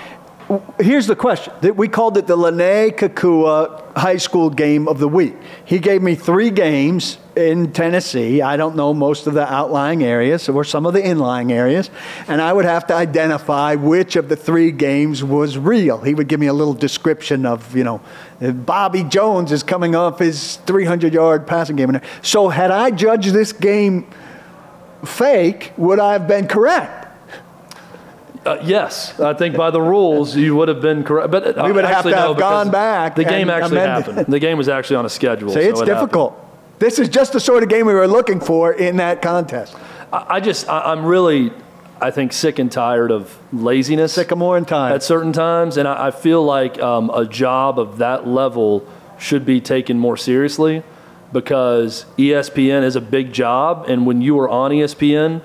[0.78, 5.08] here's the question: That we called it the Lene Kakua High School Game of the
[5.08, 5.34] Week.
[5.64, 8.42] He gave me three games in Tennessee.
[8.42, 11.90] I don't know most of the outlying areas or some of the inlying areas,
[12.28, 15.98] and I would have to identify which of the three games was real.
[15.98, 18.00] He would give me a little description of, you know,
[18.40, 22.00] Bobby Jones is coming off his 300-yard passing game.
[22.22, 24.06] So had I judged this game
[25.04, 27.11] fake, would I have been correct?
[28.44, 31.30] Uh, yes, I think by the rules you would have been correct.
[31.30, 34.06] But uh, We would have to no, have gone back The game actually amended.
[34.14, 34.32] happened.
[34.32, 35.48] The game was actually on a schedule.
[35.50, 36.08] See, so it's it happened.
[36.08, 36.78] difficult.
[36.80, 39.76] This is just the sort of game we were looking for in that contest.
[40.12, 41.52] I, I just, I, I'm really,
[42.00, 44.12] I think, sick and tired of laziness.
[44.14, 44.92] Sycamore and time.
[44.92, 48.84] at certain times, and I, I feel like um, a job of that level
[49.18, 50.82] should be taken more seriously
[51.32, 55.42] because ESPN is a big job, and when you are on ESPN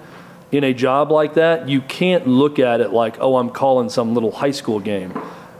[0.51, 4.13] in a job like that, you can't look at it like, oh, I'm calling some
[4.13, 5.13] little high school game.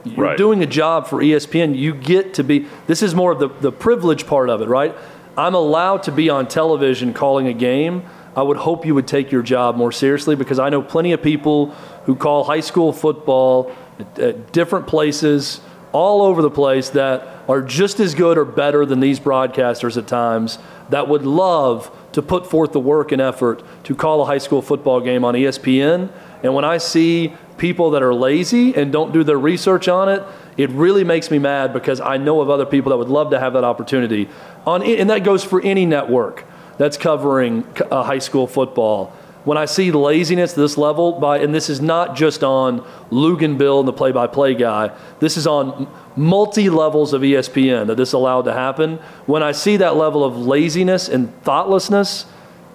[0.04, 0.38] You're Right.
[0.38, 1.74] doing a job for ESPN.
[1.76, 2.66] You get to be.
[2.86, 4.94] This is more of the the privilege part of it, right?
[5.36, 8.02] I'm allowed to be on television calling a game.
[8.34, 11.20] I would hope you would take your job more seriously because I know plenty of
[11.22, 11.66] people
[12.06, 15.60] who call high school football at, at different places
[15.92, 20.06] all over the place that are just as good or better than these broadcasters at
[20.06, 20.58] times
[20.90, 24.62] that would love to put forth the work and effort to call a high school
[24.62, 26.10] football game on ESPN.
[26.42, 30.22] And when I see people that are lazy and don't do their research on it,
[30.56, 33.40] it really makes me mad because I know of other people that would love to
[33.40, 34.28] have that opportunity
[34.66, 36.44] on, and that goes for any network
[36.78, 39.12] that's covering uh, high school football.
[39.44, 43.88] When I see laziness this level, by and this is not just on Luginbill and
[43.88, 48.98] the play-by-play guy, this is on multi levels of ESPN that this allowed to happen.
[49.26, 52.26] When I see that level of laziness and thoughtlessness,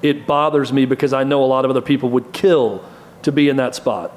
[0.02, 2.84] it bothers me because I know a lot of other people would kill
[3.24, 4.12] to be in that spot.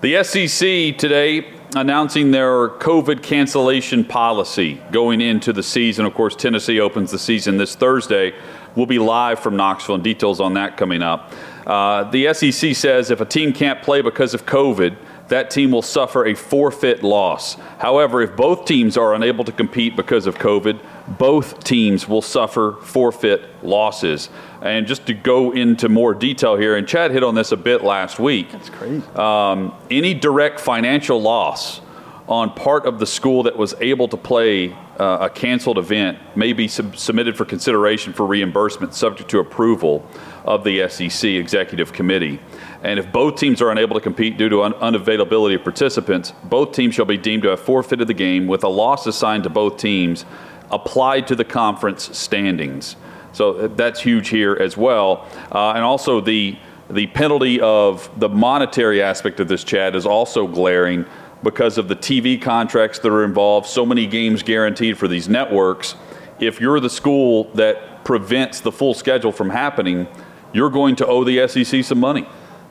[0.00, 6.06] The SEC today announcing their COVID cancellation policy going into the season.
[6.06, 8.34] Of course, Tennessee opens the season this Thursday.
[8.74, 11.32] We'll be live from Knoxville and details on that coming up.
[11.66, 14.96] Uh, the SEC says if a team can't play because of COVID,
[15.28, 17.54] that team will suffer a forfeit loss.
[17.78, 20.80] However, if both teams are unable to compete because of COVID,
[21.18, 24.30] both teams will suffer forfeit losses.
[24.62, 27.84] And just to go into more detail here, and Chad hit on this a bit
[27.84, 28.50] last week.
[28.50, 29.06] That's crazy.
[29.14, 31.80] Um, any direct financial loss
[32.28, 36.52] on part of the school that was able to play uh, a canceled event may
[36.52, 40.06] be sub- submitted for consideration for reimbursement subject to approval
[40.44, 42.38] of the SEC Executive Committee.
[42.82, 46.72] And if both teams are unable to compete due to un- unavailability of participants, both
[46.72, 49.78] teams shall be deemed to have forfeited the game with a loss assigned to both
[49.78, 50.26] teams
[50.70, 52.96] applied to the conference standings.
[53.32, 55.26] So uh, that's huge here as well.
[55.50, 56.58] Uh, and also the
[56.90, 61.04] the penalty of the monetary aspect of this, Chad, is also glaring
[61.42, 65.94] because of the TV contracts that are involved, so many games guaranteed for these networks.
[66.40, 70.06] If you're the school that prevents the full schedule from happening,
[70.52, 72.26] you're going to owe the SEC some money.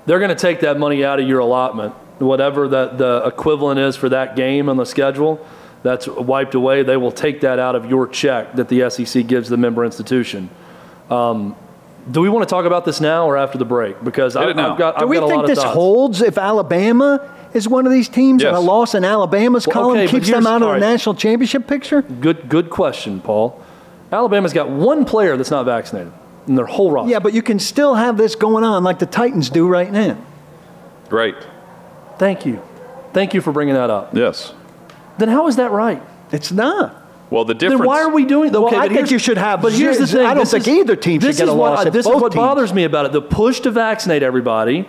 [0.05, 3.95] They're going to take that money out of your allotment, whatever that the equivalent is
[3.95, 5.45] for that game on the schedule.
[5.83, 6.83] That's wiped away.
[6.83, 10.49] They will take that out of your check that the SEC gives the member institution.
[11.09, 11.55] Um,
[12.09, 14.01] do we want to talk about this now or after the break?
[14.03, 14.71] Because Hit I, it now.
[14.73, 15.73] I've got, Do I've we got a think lot of this thoughts.
[15.73, 18.57] holds if Alabama is one of these teams and Yes.
[18.57, 20.79] a loss in Alabama's Well, column okay, keeps them out of all the right.
[20.79, 22.01] national championship picture?
[22.03, 23.59] Good, good question, Paul.
[24.11, 26.13] Alabama's got one player that's not vaccinated
[26.47, 27.11] in their whole roster.
[27.11, 30.15] Yeah, but you can still have this going on like the Titans do right now.
[31.09, 31.35] Right.
[32.17, 32.61] Thank you.
[33.13, 34.15] Thank you for bringing that up.
[34.15, 34.53] Yes.
[35.17, 36.01] Then how is that right?
[36.31, 36.95] It's not.
[37.29, 37.81] Well, the difference.
[37.81, 38.55] Then why are we doing?
[38.55, 40.25] Okay, Well, I think you should have But here's the thing.
[40.25, 42.07] I don't this think is- either team should get a is what loss This is
[42.07, 43.11] what teams- bothers me about it.
[43.11, 44.87] The push to vaccinate everybody,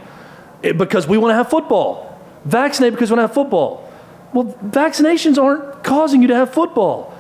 [0.63, 2.08] it- because we want to have football.
[2.49, 3.91] Vaccinate because we to have football.
[4.33, 7.15] Well, vaccinations aren't causing you to have football.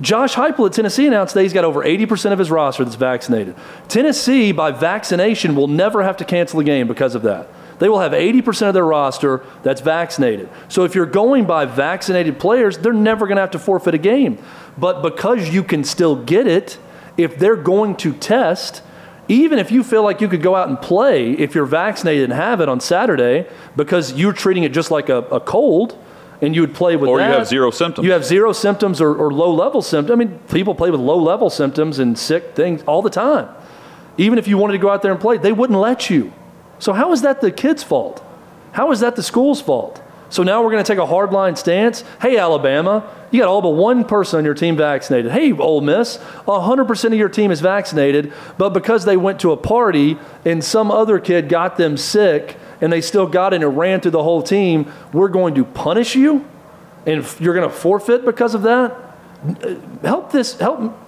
[0.00, 3.54] Josh Heupel at Tennessee announced that he's got over 80% of his roster that's vaccinated.
[3.88, 7.48] Tennessee, by vaccination, will never have to cancel a game because of that.
[7.78, 10.48] They will have 80% of their roster that's vaccinated.
[10.68, 13.98] So if you're going by vaccinated players, they're never going to have to forfeit a
[13.98, 14.38] game.
[14.78, 16.78] But because you can still get it,
[17.18, 18.82] if they're going to test,
[19.32, 22.32] even if you feel like you could go out and play if you're vaccinated and
[22.32, 25.96] have it on Saturday because you're treating it just like a, a cold
[26.42, 27.28] and you would play with Or that.
[27.28, 28.04] you have zero symptoms.
[28.04, 30.12] You have zero symptoms or, or low level symptoms.
[30.20, 33.48] I mean, people play with low level symptoms and sick things all the time.
[34.18, 36.32] Even if you wanted to go out there and play, they wouldn't let you.
[36.78, 38.22] So, how is that the kid's fault?
[38.72, 40.02] How is that the school's fault?
[40.32, 42.04] So now we're going to take a hardline stance.
[42.22, 45.30] Hey, Alabama, you got all but one person on your team vaccinated.
[45.30, 46.16] Hey, Ole Miss,
[46.46, 50.16] 100% of your team is vaccinated, but because they went to a party
[50.46, 54.12] and some other kid got them sick and they still got it and ran through
[54.12, 56.48] the whole team, we're going to punish you
[57.04, 58.90] and you're going to forfeit because of that?
[59.44, 60.98] Uh, Help this, help,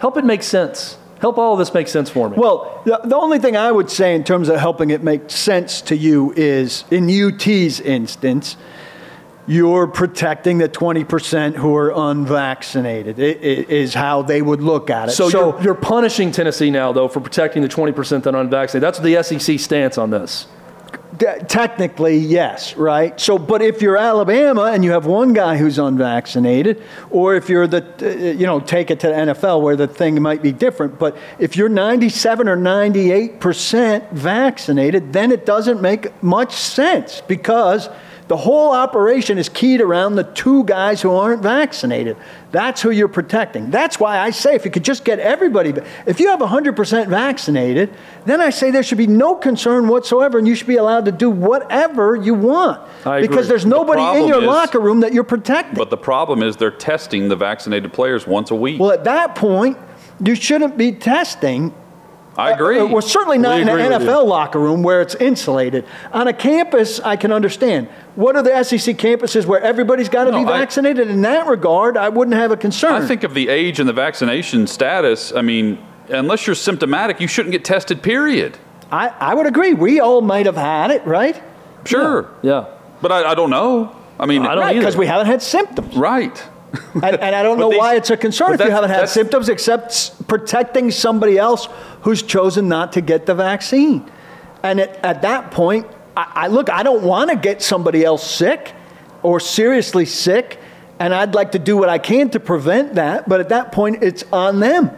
[0.00, 0.98] help it make sense.
[1.20, 2.36] Help all of this make sense for me.
[2.36, 5.80] Well, the, the only thing I would say in terms of helping it make sense
[5.82, 8.56] to you is in UT's instance,
[9.46, 15.12] you're protecting the 20% who are unvaccinated, is how they would look at it.
[15.12, 18.82] So, you're, you're punishing Tennessee now, though, for protecting the 20% that are unvaccinated.
[18.82, 20.46] That's the SEC stance on this.
[21.18, 23.18] Technically, yes, right?
[23.20, 27.68] So, but if you're Alabama and you have one guy who's unvaccinated, or if you're
[27.68, 30.98] the, uh, you know, take it to the NFL where the thing might be different,
[30.98, 37.88] but if you're 97 or 98% vaccinated, then it doesn't make much sense because
[38.26, 42.16] the whole operation is keyed around the two guys who aren't vaccinated.
[42.52, 43.70] That's who you're protecting.
[43.70, 45.74] That's why I say if you could just get everybody,
[46.06, 47.92] if you have 100% vaccinated,
[48.24, 51.12] then I say there should be no concern whatsoever and you should be allowed to
[51.12, 52.80] do whatever you want.
[53.04, 53.28] I agree.
[53.28, 55.74] Because there's The nobody in your is- locker room that you're protecting.
[55.76, 58.80] But the problem is they're testing the vaccinated players once a week.
[58.80, 59.76] well, at that point,
[60.24, 61.74] you shouldn't be testing
[62.36, 62.78] I agree.
[62.80, 64.10] Uh, well, certainly not We in an agree you.
[64.10, 65.84] NFL locker room where it's insulated.
[66.12, 67.88] On a campus, I can understand.
[68.16, 71.08] What are the SEC campuses where everybody's got to No, be I- vaccinated?
[71.08, 72.92] in that regard, I wouldn't have a concern.
[72.94, 75.32] I think of the age and the vaccination status.
[75.34, 78.58] I mean, unless you're symptomatic, you shouldn't get tested, period.
[78.90, 79.72] I, I would agree.
[79.74, 81.40] We all might have had it, right?
[81.84, 82.28] Sure.
[82.42, 82.66] Yeah.
[83.00, 83.94] But I, I don't know.
[84.18, 84.80] I mean, I don't Right, either.
[84.80, 85.96] because we haven't had symptoms.
[85.96, 86.42] right.
[86.94, 89.48] And, and I don't know these- why it's a concern if you haven't had symptoms
[89.48, 91.68] except s- protecting somebody else
[92.02, 94.10] who's chosen not to get the vaccine.
[94.62, 98.28] And at, at that point, I, I look, I don't want to get somebody else
[98.28, 98.72] sick
[99.22, 100.58] or seriously sick,
[100.98, 104.02] and I'd like to do what I can to prevent that, but at that point,
[104.02, 104.90] it's on them.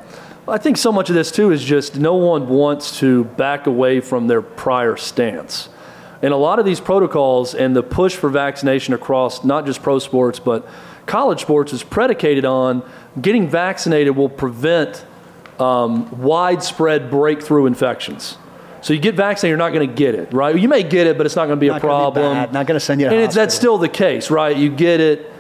[0.48, 4.00] I think so much of this too is just no one wants to back away
[4.00, 5.68] from their prior stance.
[6.22, 9.98] And a lot of these protocols and the push for vaccination across not just pro
[9.98, 10.66] sports but
[11.06, 12.82] college sports is predicated on
[13.20, 15.04] getting vaccinated will prevent
[15.58, 18.36] um, widespread breakthrough infections.
[18.82, 20.56] So you get vaccinated, you're not going to get it, right?
[20.56, 22.34] You may get it, but it's not going to be Not a gonna be problem.
[22.34, 24.56] bad, not gonna send you to And it's, that's still the case, right?
[24.56, 25.32] You get it.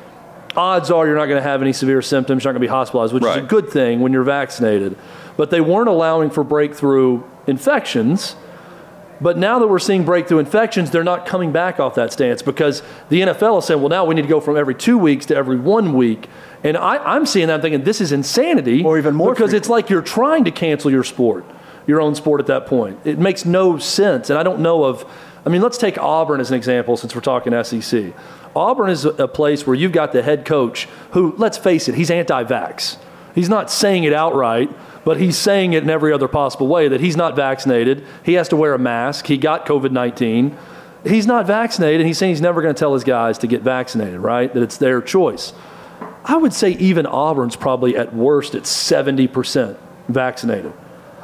[0.56, 2.42] Odds are you're not going to have any severe symptoms.
[2.42, 4.96] You're not going to be hospitalized, which is a good thing when you're vaccinated.
[5.36, 8.36] But they weren't allowing for breakthrough infections.
[9.20, 12.82] But now that we're seeing breakthrough infections, they're not coming back off that stance because
[13.08, 15.36] the NFL is saying, well, now we need to go from every two weeks to
[15.36, 16.28] every one week.
[16.62, 18.84] And I, I'm seeing that I'm thinking this is insanity.
[18.84, 21.44] Or even more Because it's like you're trying to cancel your sport,
[21.86, 22.98] your own sport at that point.
[23.04, 24.30] It makes no sense.
[24.30, 25.04] And I don't know of,
[25.44, 28.12] I mean, let's take Auburn as an example since we're talking SEC.
[28.54, 31.94] Auburn is a a place where you've got the head coach who, let's face it,
[31.94, 32.96] he's anti vax.
[33.34, 34.70] He's not saying it outright,
[35.06, 38.04] but he's saying it in every other possible way that he's not vaccinated.
[38.24, 39.28] He has to wear a mask.
[39.28, 40.58] He got COVID 19.
[41.04, 42.00] He's not vaccinated.
[42.00, 44.52] and He's saying he's never going to tell his guys to get vaccinated, right?
[44.52, 45.52] That it's their choice.
[46.24, 50.72] I would say even Auburn's probably at worst at 70% vaccinated.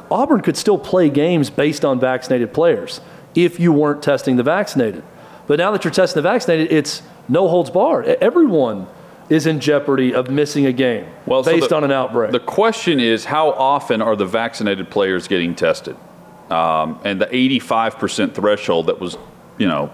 [0.09, 3.01] Auburn could still play games based on vaccinated players
[3.35, 5.03] if you weren't testing the vaccinated.
[5.45, 8.05] But now that you're testing the vaccinated, it's no holds barred.
[8.05, 8.87] Everyone
[9.29, 12.31] is in jeopardy of missing a game Well, so based the- on an outbreak.
[12.31, 15.95] The question is, how often are the vaccinated players getting tested?
[16.49, 19.17] Um, and the 85% threshold that was,
[19.57, 19.91] you know,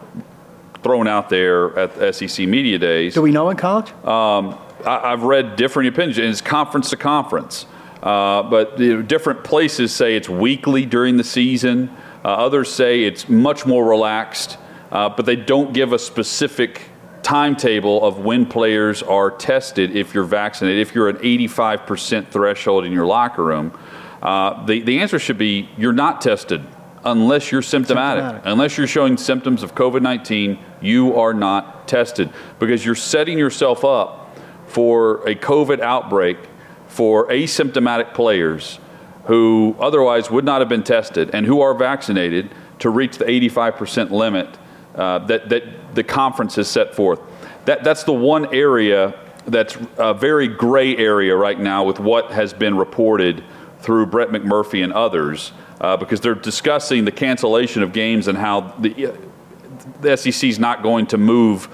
[0.84, 3.14] thrown out there at the SEC media days.
[3.14, 3.92] Do we know in college?
[4.06, 4.54] I,
[4.86, 6.18] I've read different opinions.
[6.18, 7.66] and It's conference to conference,
[8.02, 11.90] uh, but you know, different places say it's weekly during the season.
[12.24, 14.58] Uh, others say it's much more relaxed,
[14.92, 16.89] uh, but they don't give a specific
[17.30, 20.82] timetable of when players are tested if you're vaccinated.
[20.82, 23.78] If you're an 85% threshold in your locker room,
[24.24, 26.66] uh, the the answer should be you're not tested
[27.06, 28.24] unless you're symptomatic.
[28.24, 28.52] Symptomatic.
[28.52, 33.86] Unless you're showing symptoms of COVID 19, you are not tested because you're setting yourself
[33.86, 36.38] up for a COVID outbreak
[36.88, 38.80] for asymptomatic players
[39.26, 42.50] who otherwise would not have been tested and who are vaccinated
[42.80, 44.58] to reach the 85% limit
[45.00, 47.22] uh, that, that the conference has set forth.
[47.66, 52.54] That, that's the one area that's a very gray area right now with what has
[52.54, 53.44] been reported
[53.80, 58.74] through Brett McMurphy and others uh, because they're discussing the cancellation of games and how
[58.80, 59.14] the,
[60.02, 61.70] the SEC is not going to move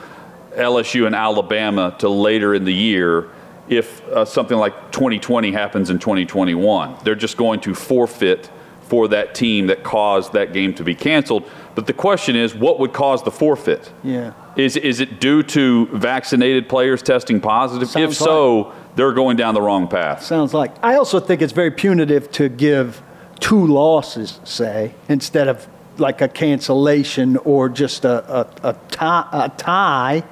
[0.52, 3.30] LSU and Alabama to later in the year
[3.68, 6.98] if uh, something like 2020 happens in 2021.
[7.04, 8.52] They're just going to forfeit
[8.84, 11.50] for that team that caused that game to be canceled.
[11.76, 13.92] But the question is, what would cause the forfeit?
[14.02, 14.34] Yeah.
[14.56, 17.90] Is, is it due to vaccinated players testing positive?
[17.90, 20.24] Sounds if so, they're going down the wrong path.
[20.24, 20.72] Sounds like.
[20.82, 23.04] I also think it's very punitive to give
[23.42, 25.68] two losses, say, instead of
[25.98, 30.24] like a cancellation or just a, a, a, tie, a tie.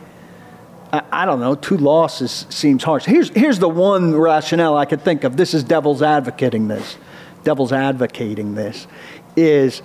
[0.93, 1.55] I, I don't know.
[1.55, 3.03] Two losses seems harsh.
[3.03, 5.35] Here's, here's the one rationale I could think of.
[5.35, 6.97] This is devil's advocating this.
[7.43, 8.87] Devil's advocating this
[9.35, 9.81] is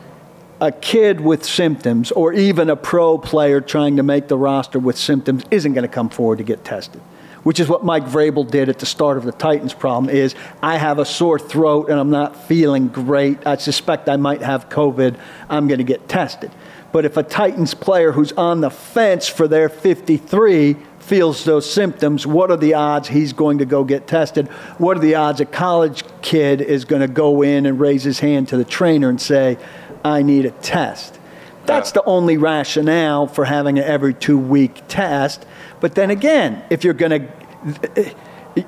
[0.61, 4.99] a kid with symptoms or even a pro player trying to make the roster with
[4.99, 7.01] symptoms isn't going to come forward to get tested
[7.45, 10.77] which is what mike vrabel did at the start of the titans problem is i
[10.77, 13.47] have a sore throat and i'm not feeling great.
[13.47, 15.19] I suspect i might have covid.
[15.49, 16.51] I'm going to get tested.
[16.91, 22.27] But if a titans player who's on the fence for their 53 feels those symptoms,
[22.27, 24.49] what are the odds he's going to go get tested?
[24.79, 28.21] What are the odds a college kid is going to go in and raise his
[28.21, 29.59] hand to the trainer and say,
[30.05, 31.19] I need a test?
[31.67, 35.45] That's the only rationale for having an every two week test.
[35.81, 38.15] But then again, if you're going to,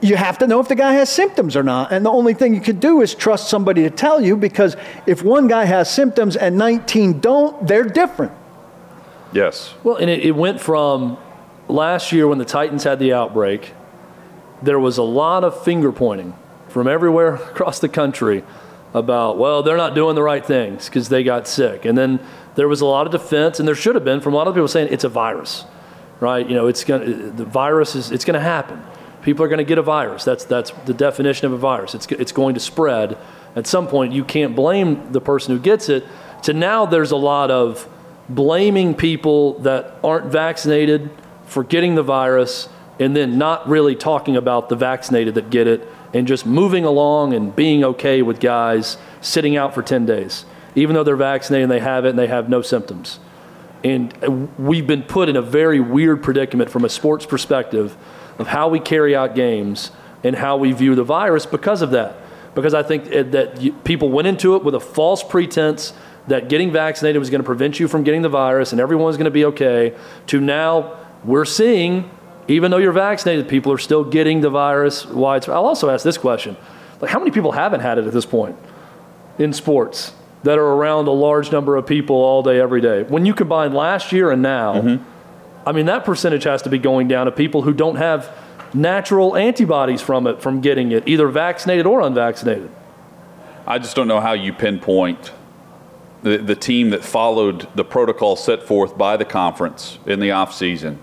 [0.03, 1.93] you have to know if the guy has symptoms or not.
[1.93, 4.77] And the only thing you could do is trust somebody to tell you because
[5.07, 8.33] if one guy has symptoms and 19 don't, they're different.
[9.33, 9.75] Yes.
[9.83, 11.17] Well, and it, it went from
[11.69, 13.73] last year when the Titans had the outbreak,
[14.63, 16.37] there was a lot of finger pointing
[16.69, 18.45] from everywhere across the country
[18.93, 21.85] about, well, they're not doing the right things because they got sick.
[21.85, 22.21] And then
[22.57, 24.55] there was a lot of defense, and there should have been from a lot of
[24.55, 25.65] people saying it's a virus,
[26.19, 26.49] right?
[26.49, 28.83] You know, it's going the virus is it's going to happen.
[29.23, 30.25] People are going to get a virus.
[30.25, 31.95] That's that's the definition of a virus.
[31.95, 33.17] It's it's going to spread.
[33.57, 36.05] At some point, you can't blame the person who gets it.
[36.45, 37.89] To now, there's a lot of
[38.29, 41.11] blaming people that aren't vaccinated
[41.45, 42.69] for getting the virus
[43.01, 47.35] and then not really talking about the vaccinated that get it and just moving along
[47.35, 50.45] and being okay with guys sitting out for 10 days,
[50.75, 53.21] even though they're vaccinated and they have it and they have no symptoms.
[53.83, 54.13] And
[54.59, 57.97] we've been put in a very weird predicament from a sports perspective
[58.39, 59.91] of how we carry out games
[60.23, 62.17] and how we view the virus because of that.
[62.55, 65.93] Because I think that people went into it with a false pretense
[66.27, 69.25] that getting vaccinated was going to prevent you from getting the virus and everyone's going
[69.25, 69.95] to be okay,
[70.27, 72.11] to now we're seeing,
[72.51, 75.57] even though you're vaccinated, people are still getting the virus widespread.
[75.57, 76.57] I'll also ask this question
[77.01, 78.57] like, how many people haven't had it at this point
[79.39, 83.05] in sports that are around a large number of people all day, every day?
[83.05, 85.05] When you combine last year and now, mm-hmm.
[85.67, 88.35] I mean, that percentage has to be going down to people who don't have
[88.75, 92.71] natural antibodies from it, from getting it, either vaccinated or unvaccinated.
[93.67, 95.33] I just don't know how you pinpoint
[96.23, 100.99] the, the team that followed the protocol set forth by the conference in the offseason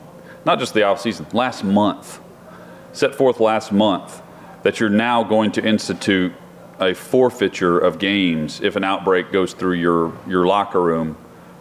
[0.47, 2.19] not just the off season, last month,
[2.93, 4.21] set forth last month,
[4.63, 6.33] that you're now going to institute
[6.79, 11.15] a forfeiture of games if an outbreak goes through your, your locker room.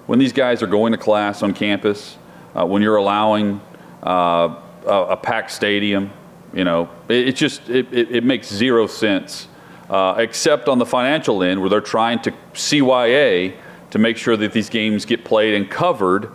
[0.07, 2.17] When these guys are going to class on campus,
[2.55, 3.61] uh, when you're allowing
[4.05, 4.55] uh,
[4.87, 6.13] a, a, packed stadium,
[6.55, 9.49] you know, it, it just it, it, it, makes zero sense,
[9.91, 13.57] uh, except on the financial end where they're trying to CYA
[13.91, 16.31] to make sure that these games get played and covered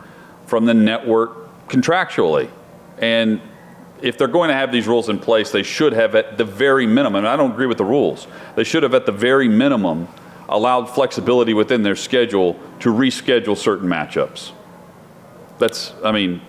[0.45, 1.41] from the network
[1.71, 2.51] contractually.
[2.99, 3.41] And
[4.01, 6.85] if they're going to have these rules in place, they should have at the very
[6.85, 10.07] minimum, I don't agree with the rules, they should have at the very minimum
[10.49, 14.51] allowed flexibility within their schedule to reschedule certain matchups.
[15.59, 16.41] That's, I mean,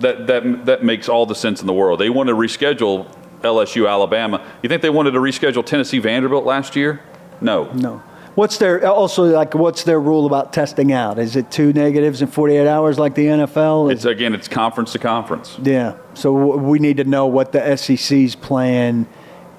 [0.00, 2.00] that, that, that makes all the sense in the world.
[2.00, 4.44] They wanted to reschedule LSU, Alabama.
[4.62, 7.02] You think they wanted to reschedule Tennessee, Vanderbilt last year?
[7.40, 7.70] No.
[7.72, 8.02] No.
[8.40, 9.54] What's their also like?
[9.54, 11.18] What's their rule about testing out?
[11.18, 13.92] Is it two negatives in 48 hours like the NFL?
[13.92, 15.58] It's again, it's conference to conference.
[15.62, 15.98] Yeah.
[16.14, 19.06] So we need to know what the SEC's plan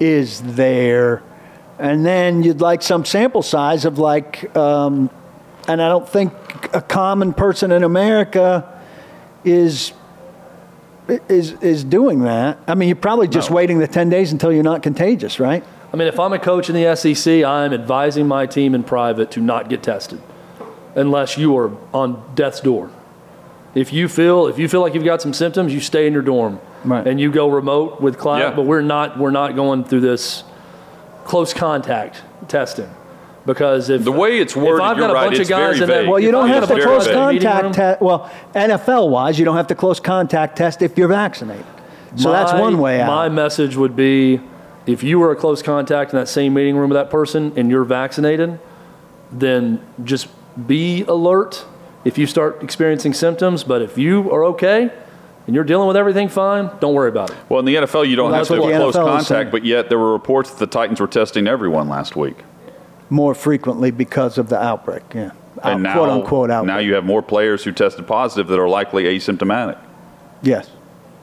[0.00, 1.22] is there,
[1.78, 5.10] and then you'd like some sample size of like, um,
[5.68, 6.32] and I don't think
[6.74, 8.82] a common person in America
[9.44, 9.92] is
[11.28, 12.58] is is doing that.
[12.66, 13.54] I mean, you're probably just no.
[13.54, 15.62] waiting the 10 days until you're not contagious, right?
[15.92, 19.30] I mean, if I'm a coach in the SEC, I'm advising my team in private
[19.32, 20.22] to not get tested
[20.94, 22.90] unless you are on death's door.
[23.74, 26.22] If you feel if you feel like you've got some symptoms, you stay in your
[26.22, 27.06] dorm right.
[27.06, 28.40] and you go remote with class.
[28.40, 28.54] Yeah.
[28.54, 30.44] But we're not we're not going through this
[31.24, 32.90] close contact testing
[33.46, 35.88] because if the way it's worded, if I've got a right, bunch of guys in
[35.88, 38.00] that, well, you don't have to close contact test.
[38.00, 41.66] Well, NFL wise, you don't have to close contact test if you're vaccinated.
[42.16, 43.06] So my, that's one way out.
[43.06, 44.40] My message would be
[44.86, 47.70] if you were a close contact in that same meeting room with that person and
[47.70, 48.58] you're vaccinated,
[49.30, 50.28] then just
[50.66, 51.64] be alert
[52.04, 53.64] if you start experiencing symptoms.
[53.64, 54.90] But if you are okay
[55.46, 57.36] and you're dealing with everything fine, don't worry about it.
[57.48, 59.64] Well, in the NFL, you don't Well, have to have what close NFL contact, but
[59.64, 62.38] yet there were reports that the Titans were testing everyone last week.
[63.08, 65.02] More frequently because of the outbreak.
[65.14, 65.30] Yeah.
[65.62, 66.74] Out- And now, quote unquote outbreak.
[66.74, 69.78] now you have more players who tested positive that are likely asymptomatic,
[70.42, 70.68] yes.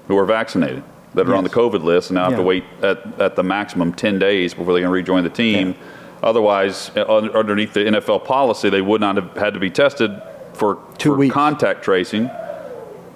[0.08, 0.84] who are vaccinated,
[1.14, 3.94] that are on the COVID list and now have to wait at, at the maximum
[3.94, 5.76] 10 days before they can rejoin the team.
[6.22, 10.12] Otherwise, uh, underneath the NFL policy, they would not have had to be tested
[10.54, 11.34] for, Two for weeks.
[11.34, 12.30] contact tracing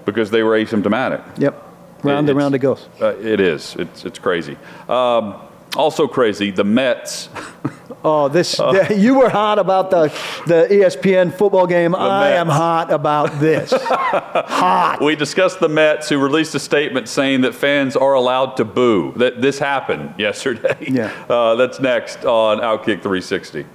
[0.05, 1.21] because they were asymptomatic.
[1.37, 1.61] Yep.
[2.03, 2.87] Round and round it goes.
[3.01, 3.75] Uh, it is.
[3.77, 4.57] It's, it's crazy.
[4.89, 5.35] Um,
[5.75, 7.29] also crazy, the Mets.
[8.05, 8.59] Oh, this
[8.95, 10.07] you were hot about the
[10.45, 11.95] the ESPN football game.
[11.95, 13.71] I am hot about this.
[13.81, 14.99] hot.
[15.01, 19.13] We discussed the Mets, who released a statement saying that fans are allowed to boo.
[19.15, 20.77] That this happened yesterday.
[20.81, 21.13] Yeah.
[21.29, 23.65] Uh, that's next on Outkick 360.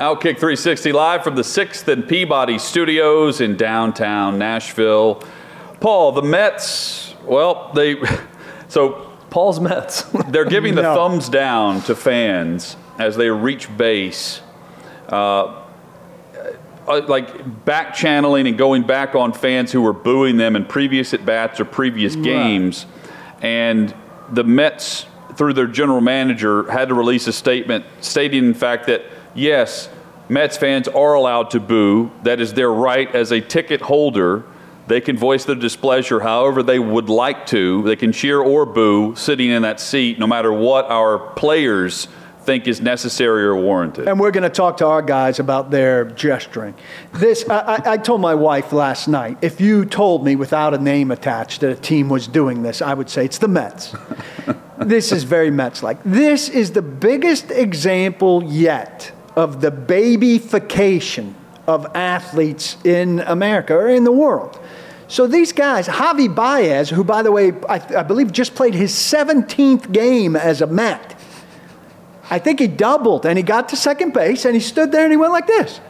[0.00, 5.22] Outkick 360 live from the 6th and Peabody Studios in downtown Nashville.
[5.78, 7.96] Paul, the Mets, well, they
[8.68, 10.02] so Paul's Mets.
[10.28, 10.94] they're giving the No.
[10.94, 14.42] thumbs down to fans as they reach base,
[15.08, 15.62] uh,
[16.88, 21.14] uh, like back channeling and going back on fans who were booing them in previous
[21.14, 22.84] at bats or previous games.
[23.40, 23.94] And
[24.30, 25.06] the Mets,
[25.36, 29.02] through their general manager, had to release a statement stating, in fact, that
[29.34, 29.88] yes,
[30.28, 32.10] Mets fans are allowed to boo.
[32.24, 34.44] That is their right as a ticket holder.
[34.90, 37.80] They can voice their displeasure however they would like to.
[37.84, 42.08] They can cheer or boo sitting in that seat, no matter what our players
[42.40, 44.08] think is necessary or warranted.
[44.08, 46.74] And we're going to talk to our guys about their gesturing.
[47.12, 51.12] This, I, I, told my wife last night, if you told me without a name
[51.12, 53.94] attached that a team was doing this, I would say it's the Mets.
[54.78, 56.02] this is very Mets like.
[56.02, 61.34] This is the biggest example yet of the babyfication
[61.68, 64.58] of athletes in America or in the world.
[65.10, 68.92] So these guys, Javy Baez, who by the way, I, I believe just played his
[68.92, 71.18] 17th game as a Met.
[72.30, 75.12] I think he doubled and he got to second base and he stood there and
[75.12, 75.80] he went like this.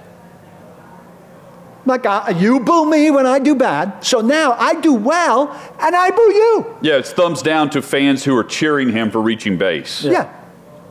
[1.85, 5.95] Like, uh, you boo me when I do bad, so now I do well and
[5.95, 6.79] I boo you.
[6.81, 10.03] yeah, it's thumbs down to fans who are cheering him for reaching base.
[10.03, 10.35] Yeah.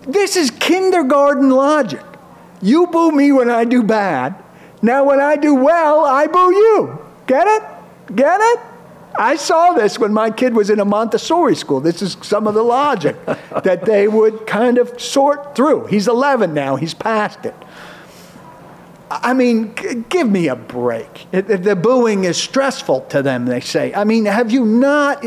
[0.03, 2.05] This is kindergarten logic.
[2.61, 4.35] You boo me when I do bad.
[4.83, 6.99] Now, when I do well, I boo you.
[7.25, 7.78] Get it?
[8.13, 8.59] Get it?
[9.17, 11.79] I saw this when my kid was in a Montessori school.
[11.79, 13.15] This is some of the logic
[13.63, 15.87] that they would kind of sort through.
[15.87, 17.55] He's 11 now, he's past it.
[19.11, 21.27] I mean, g- give me a break.
[21.31, 23.93] The booing is stressful to them, they say.
[23.93, 25.25] I mean, have you not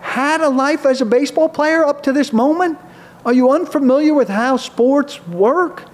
[0.00, 2.78] had a life as a baseball player up to this moment?
[3.24, 5.84] Are you unfamiliar with how sports work?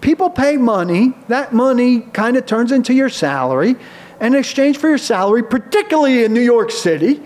[0.00, 1.14] People pay money.
[1.28, 3.76] That money kind of turns into your salary.
[4.20, 7.16] In exchange for your salary, particularly in New York City,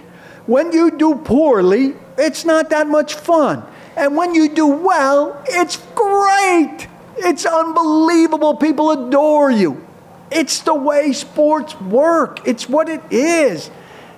[0.47, 3.64] when you do poorly, it's not that much fun.
[3.97, 6.88] And when you do well, it's great.
[7.18, 8.57] It's unbelievable.
[8.57, 9.86] People adore you.
[10.30, 13.70] It's the way sports work, it's what it is.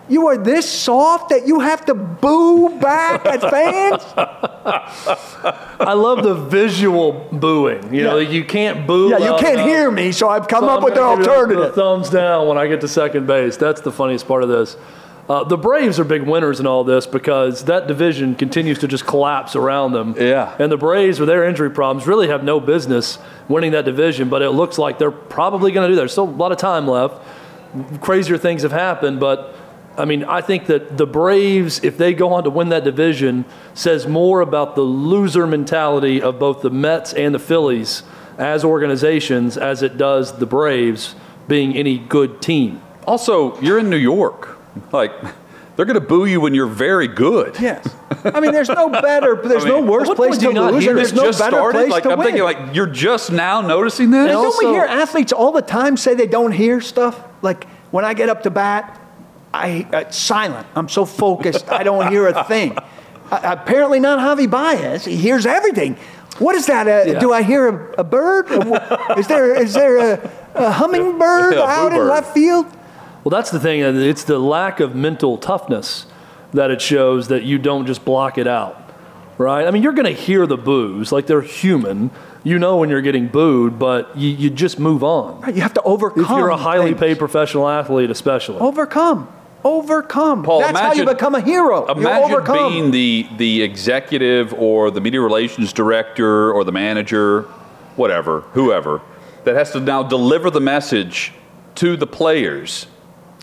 [0.09, 4.03] You are this soft that you have to boo back at fans?
[5.81, 7.95] I love the visual booing.
[7.95, 9.11] You know, you can't boo.
[9.11, 9.67] Yeah, you can't enough.
[9.67, 11.65] hear me, so I've come So up I'm with an gonna give it a- alternative.
[11.65, 13.57] a thumbs down when I get to second base.
[13.57, 14.77] That's the funniest part of this.
[15.27, 19.07] Uh, the Braves are big winners in all this because that division continues to just
[19.07, 20.15] collapse around them.
[20.19, 20.55] Yeah.
[20.59, 24.43] And the Braves, with their injury problems, really have no business winning that division, but
[24.43, 26.03] it looks like they're probably going to do that.
[26.03, 27.17] There's still a lot of time left.
[28.03, 29.55] Crazier things have happened, but
[29.97, 33.45] I mean, I think that the Braves, if they go on to win that division,
[33.75, 38.03] says more about the loser mentality of both the Mets and the Phillies
[38.37, 41.15] as organizations as it does the Braves
[41.47, 42.83] being any good team.
[43.07, 44.59] Also, you're in New York.
[44.93, 45.13] Like,
[45.77, 47.57] they're going to boo you when you're very good.
[47.61, 47.87] Yes.
[48.25, 50.73] I mean, there's no better, there's I mean, no worse place to do you not
[50.73, 51.79] lose, hear and there's no just better started.
[51.79, 52.27] place Like, to I'm win.
[52.27, 54.21] thinking, like, you're just now noticing this.
[54.21, 57.23] and don't also- we hear athletes all the time say they don't hear stuff?
[57.43, 59.01] Like, when I get up to bat,
[59.55, 60.67] I, it's silent.
[60.75, 62.77] I'm so focused, I don't hear a thing.
[63.31, 65.05] Uh, apparently not Javy Baez.
[65.05, 65.97] He hears everything.
[66.39, 66.87] What is that?
[66.89, 67.19] Uh, Yeah.
[67.21, 68.47] Do I hear a, a bird?
[69.17, 72.67] Is there, is there a, a hummingbird Yeah, out in left field?
[73.23, 73.83] Well, that's the thing.
[73.83, 76.07] uh, It's the lack of mental toughness
[76.53, 78.77] that it shows that you don't just block it out,
[79.39, 79.67] right?
[79.67, 82.11] I mean, you're going to hear the boos, like they're human.
[82.45, 85.41] you know when you're getting booed, but you, you just move on.
[85.41, 86.23] Right, you have to overcome.
[86.25, 87.01] If you're a highly things.
[87.01, 88.59] paid professional athlete, especially.
[88.59, 89.29] overcome,
[89.65, 90.43] overcome.
[90.43, 91.87] Paul, That's how you become a hero.
[91.87, 97.43] Imagine being the the executive or the media relations director or the manager,
[97.97, 99.01] whatever, whoever,
[99.45, 101.33] that has to now deliver the message
[101.77, 102.87] to the players.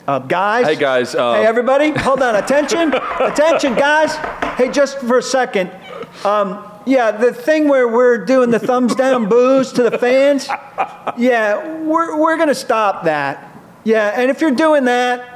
[0.07, 0.65] Uh, guys.
[0.65, 1.91] Hey, guys, uh, hey, everybody.
[1.91, 2.35] Hold on.
[2.35, 2.93] Attention.
[3.19, 4.15] Attention, guys.
[4.57, 5.71] Hey, just for a second.
[6.25, 10.47] Um, yeah, the thing where we're doing the thumbs down boos to the fans.
[11.17, 13.47] Yeah, we're, we're going to stop that.
[13.83, 15.30] Yeah, and if you're doing that,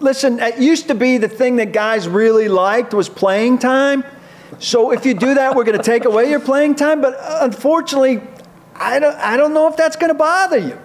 [0.00, 4.04] listen, it used to be the thing that guys really liked was playing time.
[4.58, 7.00] So if you do that, we're going to take away your playing time.
[7.00, 8.20] But uh, unfortunately,
[8.74, 10.78] I don't, I don't know if that's going to bother you.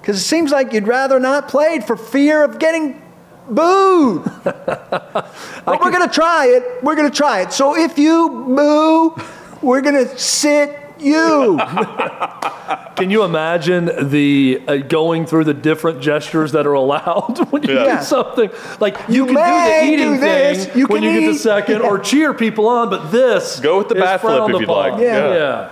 [0.00, 3.00] Because it seems like you'd rather not play for fear of getting
[3.48, 4.24] booed.
[4.44, 5.30] but
[5.66, 6.82] we're going to try it.
[6.82, 7.52] We're going to try it.
[7.52, 9.14] So if you boo,
[9.62, 11.58] we're going to sit you.
[12.96, 17.74] Can you imagine the uh, going through the different gestures that are allowed when you
[17.74, 17.98] Yeah.
[17.98, 18.50] do something?
[18.80, 21.28] Like you, You can do the eating do this, thing you when can you get
[21.30, 21.32] eat.
[21.32, 24.54] the second, or cheer people on, but this Go with the is bat flip frowned
[24.54, 24.92] if you'd upon.
[24.92, 25.00] like.
[25.00, 25.34] Yeah.
[25.34, 25.70] yeah.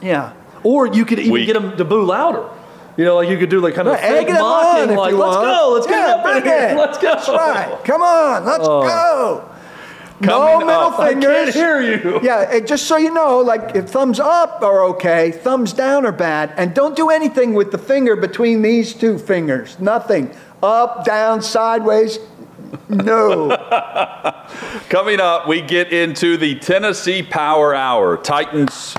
[0.00, 0.32] yeah.
[0.62, 1.46] Or you could even Weak.
[1.46, 2.48] get them to boo louder.
[2.96, 4.96] You know, like you could do like kind of Right, egg fake them on mocking,
[4.96, 5.46] like let's want.
[5.46, 6.76] go, let's get yeah, up in bring here, it.
[6.76, 7.12] let's go.
[7.12, 7.78] That's right.
[7.84, 9.50] Come on, let's go.
[10.26, 10.98] No middle up.
[10.98, 11.52] I fingers.
[11.52, 12.20] can't hear you.
[12.22, 16.12] Yeah, and just so you know, like if thumbs up are okay, thumbs down are
[16.12, 19.78] bad, and don't do anything with the finger between these two fingers.
[19.78, 20.34] Nothing.
[20.62, 22.18] Up, down, sideways.
[22.88, 23.48] No.
[24.88, 28.16] Coming up, we get into the Tennessee Power Hour.
[28.16, 28.94] Titans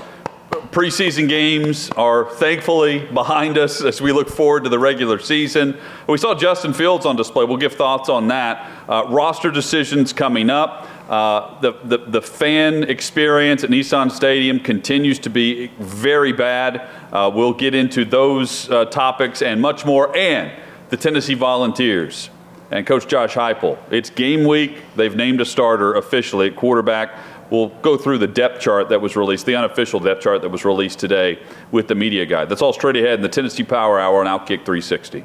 [0.76, 5.74] preseason games are thankfully behind us as we look forward to the regular season.
[6.06, 7.44] We saw Justin Fields on display.
[7.46, 8.70] We'll give thoughts on that.
[8.86, 10.86] Uh, roster decisions coming up.
[11.08, 16.88] Uh, the, the, the fan experience at Nissan Stadium continues to be very bad.
[17.12, 20.16] Uh, we'll get into those uh, topics and much more.
[20.16, 20.50] And
[20.88, 22.30] the Tennessee Volunteers
[22.72, 23.78] and Coach Josh Heupel.
[23.90, 24.78] It's game week.
[24.96, 27.16] They've named a starter officially at quarterback.
[27.50, 30.64] We'll go through the depth chart that was released, the unofficial depth chart that was
[30.64, 31.38] released today
[31.70, 32.48] with the media guide.
[32.48, 35.24] That's all straight ahead in the Tennessee Power Hour on Outkick 360.